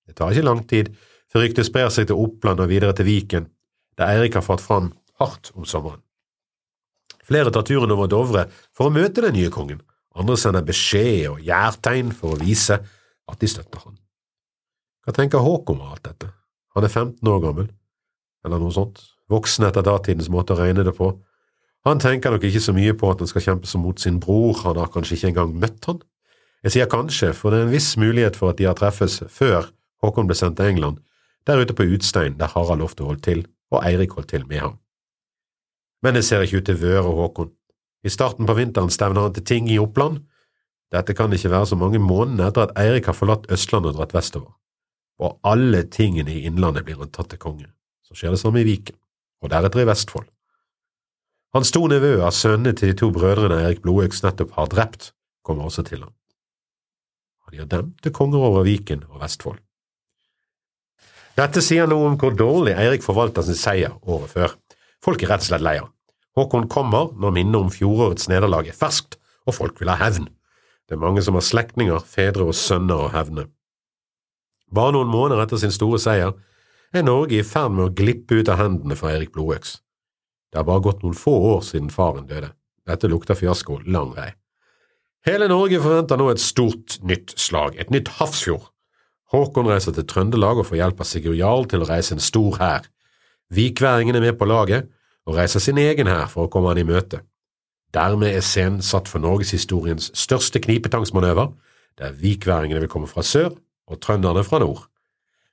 Det 0.07 0.15
tar 0.15 0.31
ikke 0.31 0.47
lang 0.47 0.63
tid 0.71 0.93
før 1.33 1.43
ryktet 1.43 1.67
sprer 1.67 1.91
seg 1.91 2.07
til 2.07 2.23
Oppland 2.23 2.63
og 2.63 2.71
videre 2.71 2.95
til 2.95 3.09
Viken, 3.11 3.51
der 3.99 4.15
Eirik 4.15 4.39
har 4.39 4.47
fått 4.47 4.63
fram 4.63 4.93
hardt 5.19 5.51
om 5.59 5.67
sommeren. 5.67 5.99
Flere 7.27 7.51
tar 7.51 7.67
turen 7.67 7.91
over 7.91 8.07
Dovre 8.07 8.47
for 8.71 8.87
å 8.87 8.95
møte 8.95 9.27
den 9.27 9.41
nye 9.41 9.51
kongen, 9.51 9.83
andre 10.15 10.39
sender 10.39 10.63
beskjed 10.67 11.33
og 11.33 11.43
gjærtegn 11.43 12.15
for 12.15 12.37
å 12.37 12.43
vise 12.47 12.79
at 12.79 13.43
de 13.43 13.51
støtter 13.51 13.83
han. 13.89 13.99
Hva 15.03 15.19
tenker 15.19 15.43
Håkon 15.43 15.83
om 15.83 15.95
alt 15.97 16.07
dette? 16.07 16.31
Han 16.77 16.87
er 16.87 16.93
15 16.93 17.27
år 17.27 17.41
gammel 17.43 17.73
eller 18.45 18.63
noe 18.63 18.75
sånt, 18.75 19.01
voksen 19.33 19.67
etter 19.69 19.85
datidens 19.87 20.31
måte 20.33 20.55
å 20.55 20.61
regne 20.61 20.85
det 20.87 20.95
på. 20.97 21.13
Han 21.87 22.03
tenker 22.03 22.35
nok 22.35 22.45
ikke 22.47 22.63
så 22.63 22.75
mye 22.77 22.95
på 22.95 23.11
at 23.11 23.23
han 23.23 23.31
skal 23.31 23.45
kjempe 23.47 23.71
seg 23.71 23.83
mot 23.83 23.99
sin 23.99 24.21
bror, 24.23 24.55
han 24.63 24.79
har 24.79 24.91
kanskje 24.93 25.19
ikke 25.19 25.33
engang 25.33 25.55
møtt 25.63 25.89
han. 25.91 26.03
Jeg 26.63 26.77
sier 26.77 26.91
kanskje, 26.91 27.33
for 27.35 27.51
det 27.51 27.59
er 27.59 27.67
en 27.67 27.75
viss 27.75 27.97
mulighet 27.99 28.39
for 28.39 28.53
at 28.53 28.61
de 28.61 28.69
har 28.69 28.79
treffes 28.79 29.19
før 29.33 29.73
Håkon 30.03 30.29
ble 30.29 30.37
sendt 30.39 30.59
til 30.59 30.71
England, 30.71 31.01
der 31.47 31.59
ute 31.63 31.75
på 31.75 31.87
Utstein, 31.95 32.37
der 32.39 32.51
Harald 32.55 32.83
ofte 32.83 33.07
holdt 33.07 33.25
til, 33.27 33.45
og 33.75 33.83
Eirik 33.87 34.15
holdt 34.15 34.31
til 34.31 34.47
med 34.47 34.63
ham. 34.63 34.79
Men 36.03 36.15
det 36.15 36.25
ser 36.27 36.43
ikke 36.43 36.63
ut 36.63 36.67
til 36.67 36.79
Vøre 36.83 37.15
Håkon. 37.19 37.51
I 38.03 38.11
starten 38.11 38.47
på 38.47 38.57
vinteren 38.59 38.91
stevner 38.91 39.27
han 39.27 39.35
til 39.35 39.47
ting 39.47 39.71
i 39.71 39.79
Oppland. 39.79 40.25
Dette 40.93 41.15
kan 41.15 41.33
ikke 41.33 41.51
være 41.51 41.71
så 41.71 41.79
mange 41.79 41.99
måneder 42.03 42.51
etter 42.51 42.67
at 42.67 42.75
Eirik 42.79 43.07
har 43.07 43.17
forlatt 43.17 43.47
Østlandet 43.51 43.95
og 43.95 44.01
dratt 44.01 44.15
vestover. 44.15 44.51
Og 45.23 45.39
alle 45.47 45.85
tingene 45.87 46.35
i 46.35 46.43
Innlandet 46.51 46.85
blir 46.85 46.99
han 46.99 47.11
tatt 47.15 47.31
til 47.31 47.43
konge. 47.43 47.71
Så 48.13 48.19
skjer 48.21 48.35
det 48.35 48.43
samme 48.43 48.61
i 48.61 48.67
Viken, 48.69 48.97
og 49.41 49.49
deretter 49.49 49.81
i 49.81 49.89
Vestfold. 49.89 50.27
Hans 51.57 51.73
to 51.73 51.87
nevøer, 51.89 52.29
sønnene 52.29 52.75
til 52.77 52.91
de 52.93 52.97
to 53.01 53.09
brødrene 53.13 53.63
Erik 53.65 53.81
Blodøks 53.81 54.21
nettopp 54.21 54.53
har 54.59 54.69
drept, 54.69 55.15
kommer 55.41 55.65
også 55.65 55.85
til 55.89 56.05
ham. 56.05 56.13
Han 57.49 57.57
gjør 57.57 57.71
dem 57.73 57.89
til 58.05 58.13
konger 58.13 58.45
over 58.51 58.67
Viken 58.69 59.07
og 59.09 59.23
Vestfold. 59.25 59.63
Dette 61.41 61.65
sier 61.65 61.89
noe 61.89 62.11
om 62.11 62.21
hvor 62.21 62.37
dårlig 62.37 62.77
Eirik 62.77 63.05
forvalter 63.05 63.49
sin 63.49 63.57
seier 63.57 63.97
året 64.05 64.37
før. 64.37 64.55
Folk 65.01 65.25
er 65.25 65.33
rett 65.33 65.47
og 65.47 65.49
slett 65.49 65.65
lei 65.65 65.79
av. 65.81 65.89
Håkon 66.37 66.69
kommer 66.69 67.17
når 67.17 67.37
minnet 67.39 67.61
om 67.65 67.73
fjorårets 67.73 68.29
nederlag 68.29 68.69
er 68.69 68.77
ferskt, 68.77 69.17
og 69.49 69.57
folk 69.57 69.81
vil 69.81 69.89
ha 69.89 69.97
hevn. 70.05 70.29
Det 70.85 70.99
er 70.99 71.01
mange 71.01 71.25
som 71.25 71.41
har 71.41 71.49
slektninger, 71.49 72.05
fedre 72.05 72.51
og 72.53 72.57
sønner 72.57 73.07
å 73.07 73.13
hevne. 73.17 73.49
Bare 74.73 74.93
noen 74.93 75.09
måneder 75.09 75.47
etter 75.47 75.61
sin 75.65 75.73
store 75.73 76.01
seier 76.01 76.37
er 76.93 77.07
Norge 77.07 77.39
i 77.39 77.47
ferd 77.47 77.73
med 77.77 77.87
å 77.87 77.95
glippe 77.97 78.41
ut 78.41 78.51
av 78.53 78.61
hendene 78.61 78.97
for 78.99 79.13
Erik 79.13 79.33
Blodøks. 79.33 79.79
Det 80.53 80.61
har 80.61 80.69
bare 80.69 80.85
gått 80.85 81.03
noen 81.05 81.17
få 81.17 81.33
år 81.55 81.63
siden 81.65 81.91
faren 81.93 82.29
døde. 82.29 82.53
Dette 82.87 83.09
lukter 83.09 83.39
fiasko 83.39 83.79
lang 83.87 84.13
vei. 84.17 84.33
Hele 85.25 85.47
Norge 85.49 85.79
forventer 85.81 86.19
nå 86.19 86.29
et 86.33 86.43
stort 86.43 86.99
nytt 87.07 87.33
slag, 87.39 87.79
et 87.79 87.93
nytt 87.95 88.11
Hafrsfjord. 88.19 88.69
Håkon 89.33 89.71
reiser 89.71 89.95
til 89.97 90.05
Trøndelag 90.05 90.61
og 90.61 90.67
får 90.69 90.81
hjelp 90.83 91.01
av 91.01 91.09
Sigurd 91.09 91.39
Jarl 91.39 91.69
til 91.71 91.85
å 91.85 91.89
reise 91.89 92.17
en 92.17 92.21
stor 92.21 92.59
hær. 92.61 92.89
Vikværingen 93.55 94.19
er 94.19 94.25
med 94.27 94.37
på 94.41 94.49
laget 94.51 94.91
og 95.25 95.39
reiser 95.39 95.63
sin 95.63 95.81
egen 95.81 96.11
hær 96.11 96.29
for 96.29 96.45
å 96.49 96.53
komme 96.53 96.75
han 96.75 96.83
i 96.83 96.89
møte. 96.89 97.23
Dermed 97.95 98.35
er 98.35 98.45
scenen 98.45 98.85
satt 98.85 99.09
for 99.09 99.23
norgeshistoriens 99.23 100.11
største 100.17 100.61
knipetangsmanøver, 100.65 101.53
der 102.01 102.17
vikværingene 102.19 102.81
vil 102.85 102.93
komme 102.93 103.09
fra 103.09 103.25
sør 103.25 103.53
og 103.89 104.01
trønderne 104.05 104.45
fra 104.45 104.61
nord. 104.61 104.89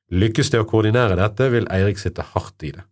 Lykkes 0.10 0.50
det 0.50 0.64
å 0.64 0.68
koordinere 0.70 1.18
dette, 1.20 1.50
vil 1.54 1.68
Eirik 1.70 2.00
sitte 2.02 2.26
hardt 2.32 2.66
i 2.66 2.74
det. 2.74 2.84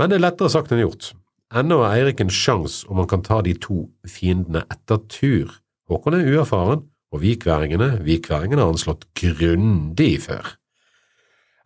Men 0.00 0.08
det 0.08 0.18
er 0.18 0.24
lettere 0.24 0.52
sagt 0.52 0.72
enn 0.72 0.80
gjort. 0.80 1.12
Ennå 1.52 1.82
har 1.82 1.96
Eirik 1.96 2.20
en 2.22 2.32
sjanse 2.32 2.88
om 2.88 3.00
han 3.00 3.08
kan 3.10 3.24
ta 3.24 3.40
de 3.44 3.54
to 3.60 3.86
fiendene 4.08 4.64
etter 4.72 5.02
tur. 5.12 5.52
Håkon 5.88 6.16
er 6.16 6.28
uerfaren, 6.28 6.86
og 7.12 7.22
vikværingene, 7.22 8.02
vikværingene 8.04 8.60
har 8.60 8.72
han 8.72 8.80
slått 8.80 9.06
grundig 9.16 10.14
før. 10.24 10.54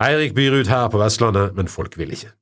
Eirik 0.03 0.35
byr 0.35 0.61
ut 0.61 0.71
her 0.71 0.89
på 0.91 1.01
Vestlandet, 1.03 1.55
men 1.59 1.71
folk 1.71 1.99
vil 1.99 2.15
ikke. 2.15 2.33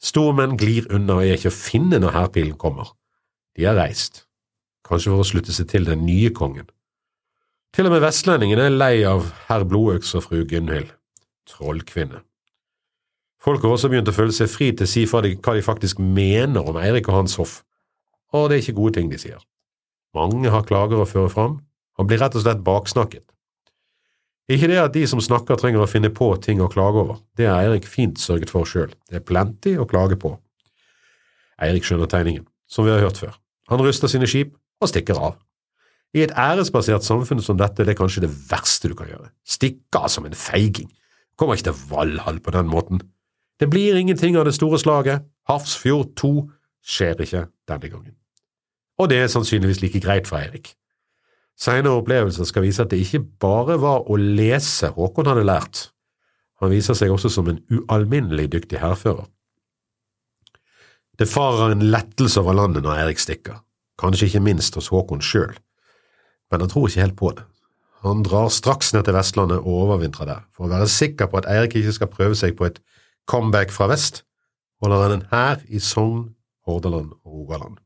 Stormenn 0.00 0.56
glir 0.60 0.88
unna 0.92 1.18
og 1.18 1.24
er 1.24 1.36
ikke 1.36 1.52
å 1.52 1.56
finne 1.56 2.00
når 2.00 2.16
hærpilen 2.16 2.56
kommer. 2.60 2.92
De 3.56 3.64
har 3.64 3.76
reist, 3.76 4.24
kanskje 4.84 5.12
for 5.12 5.24
å 5.24 5.28
slutte 5.28 5.56
seg 5.56 5.68
til 5.72 5.88
den 5.88 6.04
nye 6.08 6.32
kongen. 6.36 6.68
Til 7.76 7.88
og 7.88 7.96
med 7.96 8.04
vestlendingene 8.04 8.68
er 8.68 8.76
lei 8.76 8.94
av 9.08 9.32
herr 9.48 9.64
Blodøks 9.68 10.14
og 10.16 10.28
fru 10.28 10.44
Gunhild 10.48 10.95
trollkvinne. 11.50 12.22
Folk 13.42 13.62
har 13.62 13.76
også 13.76 13.90
begynt 13.92 14.08
å 14.10 14.14
føle 14.16 14.34
seg 14.34 14.50
fri 14.50 14.72
til 14.74 14.86
å 14.86 14.90
si 14.90 15.04
hva 15.06 15.22
de 15.22 15.62
faktisk 15.62 16.00
mener 16.02 16.66
om 16.66 16.78
Eirik 16.80 17.08
og 17.10 17.20
hans 17.20 17.36
hoff, 17.38 17.60
og 18.34 18.48
det 18.48 18.56
er 18.56 18.64
ikke 18.64 18.80
gode 18.80 18.96
ting 18.98 19.12
de 19.12 19.20
sier. 19.20 19.38
Mange 20.16 20.50
har 20.50 20.66
klager 20.66 21.02
å 21.02 21.08
føre 21.08 21.30
fram, 21.30 21.60
han 21.96 22.08
blir 22.08 22.20
rett 22.20 22.34
og 22.36 22.42
slett 22.42 22.64
baksnakket. 22.66 23.24
Ikke 24.52 24.68
det 24.70 24.78
at 24.78 24.94
de 24.94 25.02
som 25.10 25.22
snakker 25.22 25.58
trenger 25.58 25.82
å 25.82 25.90
finne 25.90 26.12
på 26.14 26.28
ting 26.42 26.60
å 26.62 26.70
klage 26.70 27.00
over, 27.02 27.22
det 27.38 27.48
har 27.50 27.64
Eirik 27.64 27.86
fint 27.90 28.18
sørget 28.22 28.52
for 28.52 28.68
sjøl, 28.68 28.92
det 29.10 29.20
er 29.20 29.26
plenty 29.26 29.74
å 29.78 29.88
klage 29.90 30.18
på. 30.22 30.36
Eirik 31.62 31.86
skjønner 31.86 32.10
tegningen, 32.10 32.44
som 32.70 32.86
vi 32.86 32.94
har 32.94 33.02
hørt 33.02 33.18
før. 33.18 33.34
Han 33.72 33.82
ruster 33.82 34.10
sine 34.10 34.28
skip 34.30 34.54
og 34.82 34.90
stikker 34.92 35.18
av. 35.18 35.40
I 36.14 36.22
et 36.24 36.34
æresbasert 36.38 37.04
samfunn 37.04 37.42
som 37.42 37.58
dette 37.58 37.84
det 37.84 37.96
er 37.96 37.98
kanskje 37.98 38.22
det 38.24 38.30
verste 38.48 38.88
du 38.88 38.94
kan 38.96 39.10
gjøre, 39.10 39.32
stikke 39.42 40.04
av 40.06 40.12
som 40.12 40.28
en 40.28 40.36
feiging. 40.38 40.88
Kommer 41.36 41.56
ikke 41.56 41.70
til 41.70 41.80
Valhall 41.90 42.40
på 42.40 42.54
den 42.54 42.68
måten. 42.72 43.02
Det 43.60 43.70
blir 43.70 43.96
ingenting 43.96 44.36
av 44.36 44.44
det 44.44 44.54
store 44.56 44.78
slaget. 44.80 45.24
Hafrsfjord 45.48 46.14
2 46.16 46.32
skjer 46.84 47.20
ikke 47.22 47.46
denne 47.68 47.90
gangen. 47.92 48.14
Og 48.98 49.10
det 49.10 49.20
er 49.20 49.30
sannsynligvis 49.32 49.82
like 49.82 50.00
greit 50.00 50.28
for 50.28 50.40
Eirik. 50.40 50.72
Senere 51.56 51.96
opplevelser 52.00 52.44
skal 52.48 52.64
vise 52.66 52.84
at 52.84 52.92
det 52.92 53.00
ikke 53.00 53.24
bare 53.40 53.78
var 53.80 54.08
å 54.10 54.16
lese 54.20 54.90
Håkon 54.92 55.28
hadde 55.28 55.44
lært, 55.48 55.86
han 56.60 56.72
viser 56.72 56.96
seg 56.96 57.12
også 57.12 57.30
som 57.32 57.48
en 57.50 57.60
ualminnelig 57.72 58.48
dyktig 58.54 58.80
hærfører. 58.80 59.26
Det 61.16 61.28
farer 61.28 61.72
en 61.72 61.84
lettelse 61.92 62.40
over 62.40 62.56
landet 62.56 62.84
når 62.84 63.02
Eirik 63.02 63.20
stikker, 63.20 63.60
kanskje 64.00 64.28
ikke 64.28 64.44
minst 64.44 64.76
hos 64.76 64.90
Håkon 64.92 65.24
sjøl, 65.24 65.54
men 66.52 66.64
han 66.64 66.72
tror 66.72 66.88
ikke 66.88 67.04
helt 67.04 67.16
på 67.16 67.32
det. 67.36 67.44
Han 68.04 68.22
drar 68.26 68.50
straks 68.52 68.92
ned 68.94 69.06
til 69.06 69.16
Vestlandet 69.16 69.62
og 69.62 69.80
overvintrer 69.86 70.28
der, 70.28 70.44
for 70.54 70.66
å 70.66 70.72
være 70.72 70.88
sikker 70.90 71.30
på 71.30 71.40
at 71.40 71.48
Eirik 71.50 71.78
ikke 71.80 71.94
skal 71.96 72.12
prøve 72.12 72.38
seg 72.38 72.56
på 72.58 72.68
et 72.68 72.80
comeback 73.30 73.72
fra 73.74 73.88
vest, 73.90 74.22
holder 74.82 75.02
han 75.06 75.16
en 75.16 75.24
hær 75.32 75.62
i 75.68 75.80
Sogn, 75.82 76.34
Hordaland 76.66 77.14
og 77.24 77.32
Rogaland. 77.40 77.78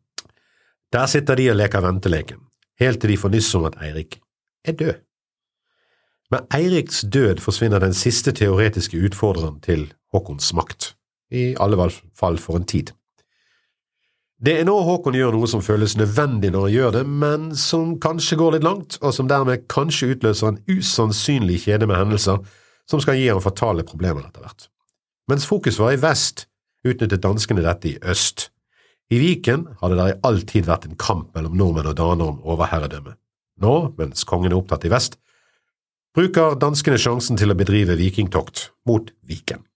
Der 0.93 1.07
sitter 1.07 1.39
de 1.39 1.51
og 1.53 1.61
leker 1.61 1.85
venteleken, 1.85 2.43
helt 2.81 3.01
til 3.01 3.15
de 3.15 3.21
får 3.21 3.35
nyss 3.37 3.55
om 3.55 3.69
at 3.71 3.79
Eirik 3.85 4.19
er 4.67 4.77
død. 4.77 4.99
Med 6.31 6.47
Eiriks 6.55 7.05
død 7.13 7.41
forsvinner 7.43 7.83
den 7.83 7.95
siste 7.95 8.33
teoretiske 8.33 8.99
utfordreren 9.07 9.59
til 9.61 9.89
Håkons 10.15 10.53
makt, 10.55 10.93
i 11.31 11.57
alle 11.59 11.91
fall 12.15 12.39
for 12.39 12.59
en 12.59 12.67
tid. 12.67 12.93
Det 14.41 14.55
er 14.57 14.65
nå 14.65 14.73
Håkon 14.81 15.19
gjør 15.19 15.35
noe 15.37 15.49
som 15.53 15.61
føles 15.61 15.99
nødvendig 16.01 16.49
når 16.55 16.63
han 16.65 16.73
gjør 16.73 16.95
det, 16.95 17.01
men 17.05 17.43
som 17.61 17.91
kanskje 18.01 18.39
går 18.41 18.55
litt 18.55 18.65
langt, 18.65 18.97
og 19.05 19.13
som 19.13 19.27
dermed 19.29 19.67
kanskje 19.69 20.15
utløser 20.15 20.49
en 20.49 20.61
usannsynlig 20.65 21.59
kjede 21.67 21.85
med 21.91 21.99
hendelser 22.01 22.39
som 22.89 23.03
skal 23.05 23.19
gi 23.21 23.27
ham 23.29 23.43
fatale 23.45 23.85
problemer 23.85 24.25
etter 24.25 24.47
hvert. 24.47 24.71
Mens 25.29 25.45
fokus 25.45 25.77
var 25.77 25.93
i 25.93 25.99
vest, 26.01 26.47
utnyttet 26.89 27.21
danskene 27.21 27.61
dette 27.67 27.91
i 27.91 27.99
øst. 28.01 28.47
I 29.13 29.19
Viken 29.21 29.67
hadde 29.83 29.99
det 29.99 30.07
i 30.09 30.17
all 30.31 30.41
tid 30.49 30.71
vært 30.71 30.87
en 30.89 30.97
kamp 30.97 31.37
mellom 31.37 31.59
nordmenn 31.61 31.91
og 31.91 31.99
daner 31.99 32.31
om 32.33 32.41
overherredømme. 32.41 33.13
Nå, 33.61 33.75
mens 33.99 34.25
kongen 34.25 34.55
er 34.55 34.57
opptatt 34.57 34.87
i 34.89 34.93
vest, 34.95 35.19
bruker 36.17 36.57
danskene 36.57 36.97
sjansen 36.97 37.37
til 37.37 37.53
å 37.53 37.59
bedrive 37.61 37.99
vikingtokt 38.01 38.71
mot 38.89 39.13
Viken. 39.21 39.67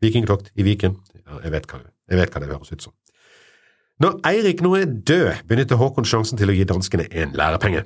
Vikingtokt 0.00 0.48
i 0.56 0.64
Viken, 0.64 0.96
ja, 1.26 1.42
jeg 1.44 1.54
vet 1.58 1.68
hva, 1.68 1.82
jeg 2.08 2.22
vet 2.22 2.32
hva 2.32 2.40
det 2.40 2.50
høres 2.54 2.72
ut 2.72 2.88
som. 2.88 2.96
Når 3.98 4.20
Eirik 4.28 4.60
nå 4.62 4.76
er 4.78 4.86
død, 4.86 5.40
benytter 5.50 5.78
Håkon 5.80 6.06
sjansen 6.06 6.38
til 6.38 6.52
å 6.52 6.54
gi 6.54 6.66
danskene 6.70 7.08
en 7.18 7.32
lærepenge. 7.38 7.82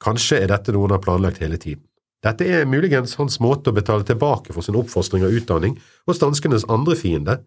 Kanskje 0.00 0.42
er 0.42 0.50
dette 0.52 0.72
noe 0.72 0.84
han 0.84 0.96
har 0.96 1.04
planlagt 1.04 1.40
hele 1.40 1.56
tiden. 1.60 1.86
Dette 2.20 2.44
er 2.44 2.68
muligens 2.68 3.14
hans 3.16 3.38
måte 3.40 3.72
å 3.72 3.76
betale 3.76 4.04
tilbake 4.04 4.52
for 4.52 4.64
sin 4.64 4.76
oppfostring 4.76 5.24
og 5.24 5.38
utdanning 5.38 5.78
hos 6.08 6.20
danskenes 6.20 6.66
andre 6.68 6.96
fiende, 7.00 7.38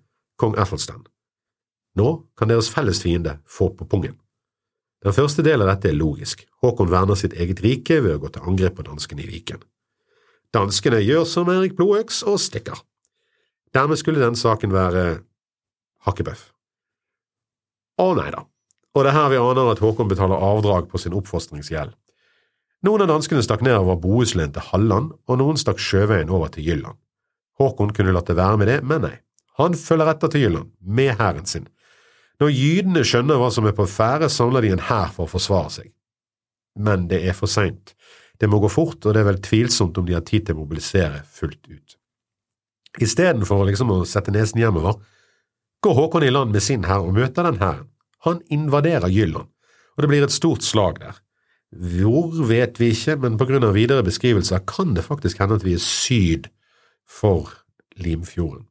kong 0.41 0.57
Athelstan. 0.57 1.03
Nå 1.93 2.07
kan 2.33 2.49
deres 2.49 2.71
felles 2.73 3.03
fiende 3.03 3.37
få 3.45 3.69
på 3.77 3.85
pungen. 3.85 4.15
Den 5.05 5.13
første 5.13 5.45
delen 5.45 5.67
av 5.67 5.75
dette 5.75 5.91
er 5.91 5.99
logisk. 5.99 6.41
Håkon 6.63 6.89
verner 6.89 7.19
sitt 7.19 7.35
eget 7.37 7.61
rike 7.61 7.99
ved 8.01 8.15
å 8.15 8.23
gå 8.23 8.33
til 8.33 8.49
angrep 8.49 8.79
på 8.79 8.87
danskene 8.87 9.21
i 9.21 9.29
Viken. 9.29 9.61
Danskene 10.53 11.03
gjør 11.03 11.27
som 11.29 11.51
Erik 11.53 11.77
Blodøks 11.77 12.23
og 12.25 12.41
stikker. 12.41 12.81
Dermed 13.73 14.01
skulle 14.01 14.23
den 14.23 14.37
saken 14.39 14.73
være 14.73 15.05
hakkebøff. 16.07 16.52
Å 18.01 18.07
nei 18.17 18.29
da, 18.33 18.45
og 18.93 19.03
det 19.03 19.11
er 19.11 19.17
her 19.17 19.29
vi 19.33 19.41
aner 19.41 19.73
at 19.73 19.81
Håkon 19.83 20.09
betaler 20.09 20.41
avdrag 20.41 20.89
på 20.89 21.01
sin 21.01 21.15
oppfostringsgjeld. 21.17 21.93
Noen 22.83 23.05
av 23.05 23.13
danskene 23.13 23.43
stakk 23.45 23.61
nedover 23.63 23.99
Bohuslän 24.01 24.51
til 24.55 24.65
Halland, 24.71 25.13
og 25.29 25.39
noen 25.39 25.59
stakk 25.61 25.79
sjøveien 25.79 26.31
over 26.33 26.51
til 26.51 26.65
Jylland. 26.67 26.97
Håkon 27.61 27.93
kunne 27.95 28.15
latt 28.15 28.27
det 28.27 28.39
være 28.39 28.59
med 28.59 28.69
det, 28.71 28.79
men 28.83 29.05
nei, 29.05 29.15
han 29.61 29.77
følger 29.77 30.09
etter 30.11 30.33
til 30.33 30.47
Jylland, 30.47 30.73
med 30.81 31.13
hæren 31.19 31.47
sin, 31.47 31.69
når 32.41 32.51
jydene 32.51 33.03
skjønner 33.07 33.39
hva 33.39 33.49
som 33.53 33.67
er 33.69 33.75
på 33.77 33.85
ferde, 33.87 34.27
samler 34.31 34.65
de 34.65 34.73
en 34.73 34.85
hær 34.89 35.13
for 35.13 35.27
å 35.27 35.31
forsvare 35.31 35.69
seg. 35.77 35.91
Men 36.75 37.05
det 37.07 37.21
er 37.29 37.35
for 37.37 37.51
seint. 37.51 37.93
Det 38.41 38.49
må 38.49 38.57
gå 38.59 38.71
fort, 38.73 38.97
og 39.05 39.13
det 39.13 39.21
er 39.21 39.29
vel 39.29 39.41
tvilsomt 39.45 39.97
om 40.01 40.07
de 40.07 40.15
har 40.17 40.25
tid 40.27 40.47
til 40.47 40.57
å 40.57 40.63
mobilisere 40.63 41.21
fullt 41.29 41.69
ut. 41.69 41.95
Istedenfor 43.01 43.63
liksom 43.69 43.93
å 43.93 44.01
sette 44.09 44.33
nesen 44.33 44.59
hjemover, 44.61 44.97
går 45.83 45.97
Håkon 45.97 46.23
i 46.23 46.31
land 46.31 46.53
med 46.55 46.63
sin 46.63 46.85
hær 46.87 47.03
og 47.03 47.15
møter 47.17 47.47
den 47.47 47.59
hæren. 47.61 47.89
Han 48.23 48.39
invaderer 48.51 49.11
Jylland, 49.11 49.49
og 49.95 50.03
det 50.03 50.09
blir 50.09 50.23
et 50.23 50.31
stort 50.31 50.63
slag 50.63 51.01
der. 51.01 51.17
Hvor 51.73 52.37
vet 52.47 52.79
vi 52.79 52.91
ikke, 52.93 53.17
men 53.19 53.35
på 53.39 53.47
grunn 53.49 53.65
av 53.67 53.75
videre 53.75 54.05
beskrivelser 54.05 54.63
kan 54.69 54.93
det 54.95 55.03
faktisk 55.03 55.41
hende 55.41 55.57
at 55.59 55.65
vi 55.65 55.73
er 55.75 55.83
syd 55.83 56.47
for 57.09 57.51
Limfjorden. 57.99 58.67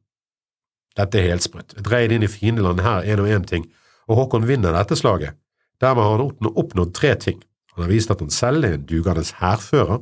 Dette 0.97 1.19
er 1.19 1.33
helt 1.33 1.45
sprøtt. 1.45 1.75
Et 1.77 1.89
raid 1.89 2.13
inn 2.13 2.25
i 2.25 2.31
fiendelandet 2.31 2.85
her 2.85 3.05
er 3.05 3.19
nå 3.19 3.27
én 3.29 3.45
ting, 3.49 3.67
og 4.07 4.17
Håkon 4.21 4.47
vinner 4.49 4.75
dette 4.75 4.97
slaget. 4.97 5.37
Dermed 5.81 6.05
har 6.05 6.21
han 6.21 6.49
oppnådd 6.53 6.93
tre 6.95 7.13
ting. 7.19 7.39
Han 7.75 7.85
har 7.85 7.91
vist 7.91 8.11
at 8.13 8.21
han 8.21 8.33
selv 8.33 8.65
er 8.65 8.77
en 8.77 8.89
dugende 8.89 9.25
hærfører, 9.39 10.01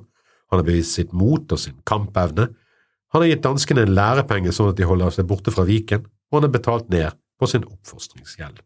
han 0.51 0.59
har 0.59 0.67
bevist 0.67 0.97
sitt 0.97 1.13
mot 1.15 1.51
og 1.51 1.59
sin 1.59 1.77
kampevne, 1.87 2.49
han 3.11 3.23
har 3.23 3.27
gitt 3.31 3.43
danskene 3.43 3.85
en 3.85 3.95
lærepenge 3.95 4.51
sånn 4.55 4.71
at 4.71 4.79
de 4.79 4.87
holder 4.87 5.11
seg 5.15 5.27
borte 5.27 5.51
fra 5.51 5.65
Viken, 5.67 6.03
og 6.31 6.39
han 6.39 6.47
har 6.47 6.53
betalt 6.53 6.91
ned 6.93 7.17
på 7.39 7.49
sin 7.49 7.65
oppfostringsgjeld. 7.67 8.61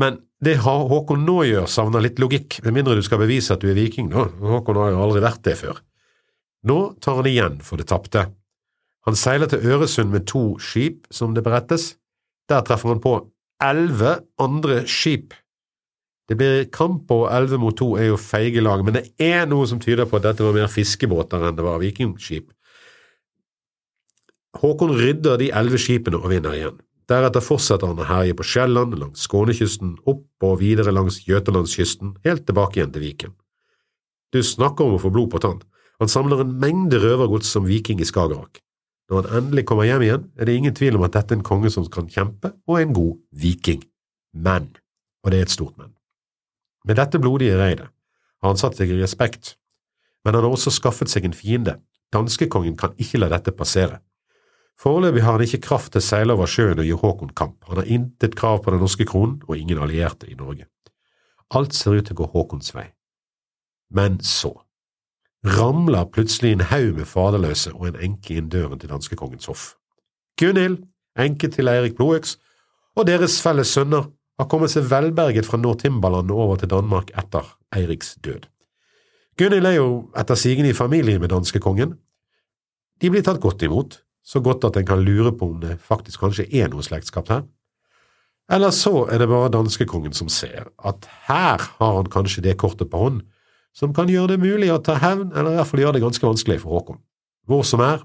Men 0.00 0.18
det 0.42 0.56
Håkon 0.64 1.22
nå 1.26 1.42
gjør, 1.46 1.66
savner 1.70 2.02
litt 2.02 2.18
logikk, 2.22 2.58
med 2.64 2.74
mindre 2.74 2.96
du 2.98 3.04
skal 3.06 3.20
bevise 3.22 3.54
at 3.54 3.62
du 3.62 3.68
er 3.70 3.78
viking, 3.78 4.08
da. 4.10 4.26
Håkon 4.26 4.80
har 4.80 4.94
jo 4.94 5.04
aldri 5.04 5.22
vært 5.22 5.44
det 5.46 5.54
før. 5.60 5.78
Nå 6.66 6.78
tar 7.04 7.20
han 7.20 7.28
igjen 7.30 7.60
for 7.62 7.78
det 7.78 7.86
tapte. 7.92 8.26
Han 9.04 9.18
seiler 9.18 9.50
til 9.52 9.62
Øresund 9.68 10.10
med 10.10 10.26
to 10.26 10.56
skip, 10.62 11.04
som 11.12 11.36
det 11.36 11.44
berettes. 11.44 11.94
Der 12.48 12.64
treffer 12.64 12.94
han 12.94 13.02
på 13.04 13.18
elleve 13.62 14.18
andre 14.40 14.82
skip. 14.90 15.36
Det 16.28 16.38
blir 16.40 16.64
kamp 16.72 17.04
på 17.08 17.26
elleve 17.28 17.60
mot 17.60 17.76
to 17.76 17.94
er 18.00 18.08
jo 18.08 18.20
feige 18.20 18.62
lag, 18.64 18.80
men 18.84 18.96
det 18.96 19.04
er 19.20 19.44
noe 19.48 19.68
som 19.68 19.80
tyder 19.80 20.08
på 20.08 20.16
at 20.18 20.30
dette 20.30 20.44
var 20.46 20.56
mer 20.56 20.72
fiskebåter 20.72 21.44
enn 21.44 21.58
det 21.58 21.66
var 21.66 21.82
vikingskip. 21.82 22.48
Håkon 24.60 24.94
rydder 24.96 25.38
de 25.40 25.50
elleve 25.50 25.80
skipene 25.80 26.20
og 26.20 26.30
vinner 26.32 26.56
igjen. 26.56 26.76
Deretter 27.10 27.44
fortsetter 27.44 27.90
han 27.90 28.00
å 28.00 28.06
herje 28.08 28.36
på 28.38 28.46
Sjælland, 28.48 28.94
langs 28.96 29.26
Skånekysten, 29.26 29.96
opp 30.08 30.46
og 30.46 30.60
videre 30.62 30.94
langs 30.94 31.20
Jøtalandskysten, 31.28 32.14
helt 32.24 32.46
tilbake 32.48 32.80
igjen 32.80 32.94
til 32.94 33.04
Viken. 33.04 33.34
Du 34.32 34.40
snakker 34.42 34.86
om 34.86 34.96
å 34.96 35.02
få 35.02 35.12
blod 35.12 35.30
på 35.34 35.40
tann. 35.44 35.60
Han 36.00 36.10
samler 36.10 36.42
en 36.42 36.54
mengde 36.62 36.98
røvergods 37.02 37.50
som 37.54 37.68
viking 37.68 38.00
i 38.00 38.08
Skagerrak. 38.08 38.62
Når 39.10 39.20
han 39.20 39.42
endelig 39.42 39.66
kommer 39.68 39.86
hjem 39.86 40.06
igjen, 40.06 40.24
er 40.40 40.48
det 40.48 40.54
ingen 40.56 40.74
tvil 40.74 40.96
om 40.98 41.04
at 41.06 41.12
dette 41.14 41.36
er 41.36 41.38
en 41.38 41.46
konge 41.46 41.70
som 41.70 41.84
kan 41.92 42.08
kjempe, 42.10 42.54
og 42.66 42.80
en 42.80 42.96
god 42.96 43.20
viking. 43.36 43.84
Men, 44.32 44.72
og 45.22 45.30
det 45.30 45.42
er 45.42 45.46
et 45.46 45.54
stort 45.54 45.76
men, 45.78 45.92
med 46.84 46.98
dette 47.00 47.20
blodige 47.20 47.56
reidet 47.56 47.86
har 48.42 48.50
han 48.50 48.58
satt 48.60 48.76
seg 48.76 48.90
i 48.92 48.98
respekt, 48.98 49.54
men 50.24 50.36
han 50.36 50.44
har 50.44 50.52
også 50.52 50.72
skaffet 50.74 51.08
seg 51.08 51.24
en 51.24 51.36
fiende. 51.36 51.78
Danskekongen 52.12 52.76
kan 52.76 52.92
ikke 53.00 53.20
la 53.22 53.30
dette 53.32 53.54
passere. 53.56 54.02
Foreløpig 54.80 55.22
har 55.22 55.36
han 55.38 55.44
ikke 55.44 55.62
kraft 55.68 55.92
til 55.94 56.02
å 56.02 56.04
seile 56.04 56.34
over 56.34 56.50
sjøen 56.50 56.80
og 56.82 56.86
gi 56.86 56.96
Håkon 56.98 57.34
kamp, 57.38 57.60
han 57.68 57.80
har 57.80 57.90
intet 57.90 58.34
krav 58.38 58.62
på 58.64 58.74
den 58.74 58.82
norske 58.82 59.06
kronen 59.08 59.38
og 59.46 59.56
ingen 59.56 59.80
allierte 59.82 60.28
i 60.30 60.36
Norge. 60.38 60.66
Alt 61.54 61.76
ser 61.76 61.94
ut 61.94 62.08
til 62.08 62.16
å 62.16 62.22
gå 62.22 62.30
Håkons 62.32 62.74
vei. 62.74 62.88
Men 63.94 64.18
så 64.24 64.52
ramler 65.44 66.08
plutselig 66.10 66.54
en 66.54 66.66
haug 66.70 66.96
med 66.98 67.08
faderløse 67.08 67.74
og 67.74 67.90
en 67.90 68.00
enke 68.08 68.34
inn 68.38 68.50
døren 68.50 68.80
til 68.80 68.90
danskekongens 68.90 69.46
hoff. 69.50 69.64
Gunhild, 70.40 70.80
enke 71.20 71.50
til 71.52 71.68
Eirik 71.70 71.98
Blodøks, 71.98 72.38
og 72.96 73.06
deres 73.06 73.40
felles 73.42 73.70
sønner 73.74 74.08
har 74.40 74.48
kommet 74.50 74.72
seg 74.72 74.88
velberget 74.90 75.46
fra 75.46 75.60
Nord-Timbaland 75.60 76.32
over 76.34 76.58
til 76.58 76.72
Danmark 76.72 77.12
etter 77.18 77.46
Eiriks 77.76 78.16
død. 78.24 78.48
Gunhild 79.38 79.66
er 79.66 79.76
jo 79.78 79.88
etter 80.16 80.38
sigende 80.38 80.70
i 80.70 80.76
familie 80.76 81.20
med 81.22 81.30
danskekongen. 81.34 81.94
De 83.02 83.10
blir 83.10 83.22
tatt 83.26 83.42
godt 83.42 83.62
imot, 83.66 84.00
så 84.24 84.40
godt 84.40 84.64
at 84.64 84.78
en 84.80 84.88
kan 84.88 85.04
lure 85.04 85.32
på 85.36 85.50
om 85.52 85.60
det 85.60 85.76
faktisk 85.84 86.24
kanskje 86.24 86.48
er 86.48 86.70
noe 86.72 86.84
slektskap 86.84 87.28
her. 87.28 87.44
Eller 88.52 88.72
så 88.76 89.06
er 89.12 89.20
det 89.20 89.28
bare 89.28 89.52
danskekongen 89.52 90.16
som 90.16 90.28
ser 90.32 90.68
at 90.84 91.06
her 91.28 91.60
har 91.78 91.96
han 91.96 92.10
kanskje 92.12 92.44
det 92.44 92.58
kortet 92.60 92.90
på 92.92 93.00
hånd 93.00 93.22
som 93.74 93.94
kan 93.94 94.10
gjøre 94.10 94.34
det 94.34 94.42
mulig 94.42 94.70
å 94.70 94.80
ta 94.82 94.94
hevn, 95.02 95.32
eller 95.34 95.54
i 95.54 95.58
hvert 95.58 95.70
fall 95.70 95.82
gjøre 95.82 95.96
det 95.96 96.04
ganske 96.04 96.28
vanskelig 96.28 96.60
for 96.62 96.76
Håkon. 96.76 97.00
Hvor 97.50 97.64
som 97.66 97.82
er, 97.82 98.04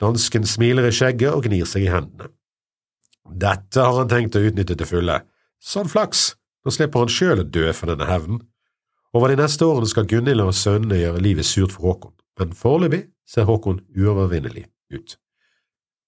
dansken 0.00 0.48
smiler 0.48 0.88
i 0.88 0.94
skjegget 0.96 1.34
og 1.36 1.44
gnir 1.46 1.68
seg 1.68 1.86
i 1.86 1.92
hendene. 1.92 2.30
Dette 3.28 3.84
har 3.84 4.00
han 4.00 4.08
tenkt 4.10 4.38
å 4.38 4.42
utnytte 4.42 4.78
til 4.78 4.88
fulle. 4.88 5.20
Sånn 5.62 5.92
flaks, 5.92 6.32
nå 6.64 6.72
slipper 6.72 7.04
han 7.04 7.12
sjøl 7.12 7.44
å 7.44 7.46
dø 7.46 7.68
for 7.76 7.92
denne 7.92 8.08
hevnen. 8.08 8.40
Over 9.12 9.28
de 9.28 9.42
neste 9.42 9.68
årene 9.68 9.90
skal 9.90 10.08
Gunhild 10.08 10.40
og 10.40 10.56
sønnene 10.56 11.02
gjøre 11.02 11.22
livet 11.22 11.46
surt 11.46 11.76
for 11.76 11.92
Håkon, 11.92 12.16
men 12.40 12.56
foreløpig 12.56 13.04
ser 13.28 13.46
Håkon 13.48 13.84
uovervinnelig 13.92 14.71
ut. 14.92 15.16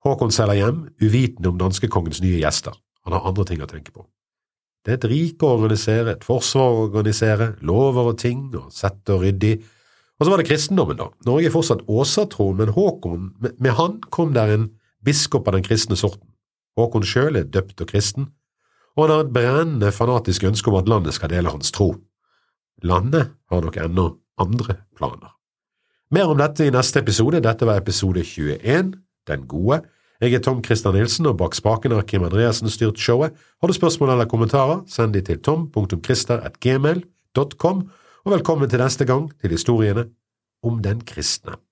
Håkon 0.04 0.32
seiler 0.34 0.58
hjem, 0.58 0.82
uvitende 1.00 1.48
om 1.48 1.60
danskekongens 1.60 2.20
nye 2.24 2.42
gjester. 2.42 2.76
Han 3.04 3.16
har 3.16 3.28
andre 3.28 3.46
ting 3.48 3.62
å 3.64 3.68
tenke 3.70 3.92
på. 3.94 4.04
Det 4.84 4.92
er 4.92 4.98
et 4.98 5.08
rike 5.08 5.46
å 5.46 5.56
organisere, 5.56 6.12
et 6.12 6.26
forsvar 6.26 6.74
å 6.74 6.82
organisere, 6.90 7.54
lover 7.64 8.10
og 8.12 8.18
ting 8.20 8.50
og 8.52 8.68
sette 8.72 9.14
og 9.14 9.24
ryddig. 9.24 9.54
Og 10.20 10.26
så 10.26 10.32
var 10.32 10.40
det 10.40 10.48
kristendommen, 10.50 10.98
da. 11.00 11.08
Norge 11.24 11.48
er 11.48 11.54
fortsatt 11.54 11.86
åsatro, 11.88 12.50
men 12.56 12.74
Håkon, 12.76 13.30
med 13.40 13.76
han 13.78 13.96
kom 14.12 14.34
der 14.36 14.52
en 14.52 14.66
biskop 15.04 15.48
av 15.48 15.56
den 15.56 15.64
kristne 15.64 15.96
sorten. 15.96 16.28
Håkon 16.76 17.06
sjøl 17.06 17.38
er 17.40 17.48
døpt 17.48 17.80
og 17.80 17.88
kristen, 17.88 18.28
og 18.94 19.06
han 19.06 19.14
har 19.14 19.24
et 19.24 19.32
brennende 19.34 19.92
fanatisk 19.94 20.44
ønske 20.50 20.70
om 20.70 20.76
at 20.78 20.90
landet 20.90 21.16
skal 21.16 21.32
dele 21.32 21.52
hans 21.54 21.72
tro. 21.74 21.94
Landet 22.84 23.32
har 23.50 23.64
nok 23.64 23.80
ennå 23.80 24.10
andre 24.42 24.82
planer. 24.98 25.32
Mer 26.14 26.28
om 26.30 26.38
dette 26.38 26.62
i 26.62 26.70
neste 26.70 27.00
episode. 27.02 27.40
Dette 27.42 27.66
var 27.66 27.80
episode 27.80 28.22
21, 28.22 28.94
Den 29.26 29.48
gode. 29.50 29.82
Jeg 30.22 30.30
er 30.36 30.42
Tom 30.44 30.60
Christer 30.62 30.92
Nilsen, 30.94 31.26
og 31.26 31.40
bak 31.40 31.56
spakene 31.58 31.98
har 31.98 32.06
Kim 32.06 32.22
Andreassen 32.22 32.70
styrt 32.70 33.02
showet. 33.02 33.34
Har 33.58 33.66
du 33.66 33.74
spørsmål 33.74 34.14
eller 34.14 34.30
kommentarer, 34.30 34.86
send 34.86 35.10
de 35.16 35.20
til 35.26 35.42
tom.christer.gmail.com, 35.42 37.90
og 38.24 38.28
velkommen 38.30 38.70
til 38.70 38.78
neste 38.84 39.04
gang 39.10 39.26
til 39.40 39.50
historiene 39.56 40.04
om 40.62 40.78
den 40.84 41.02
kristne. 41.02 41.63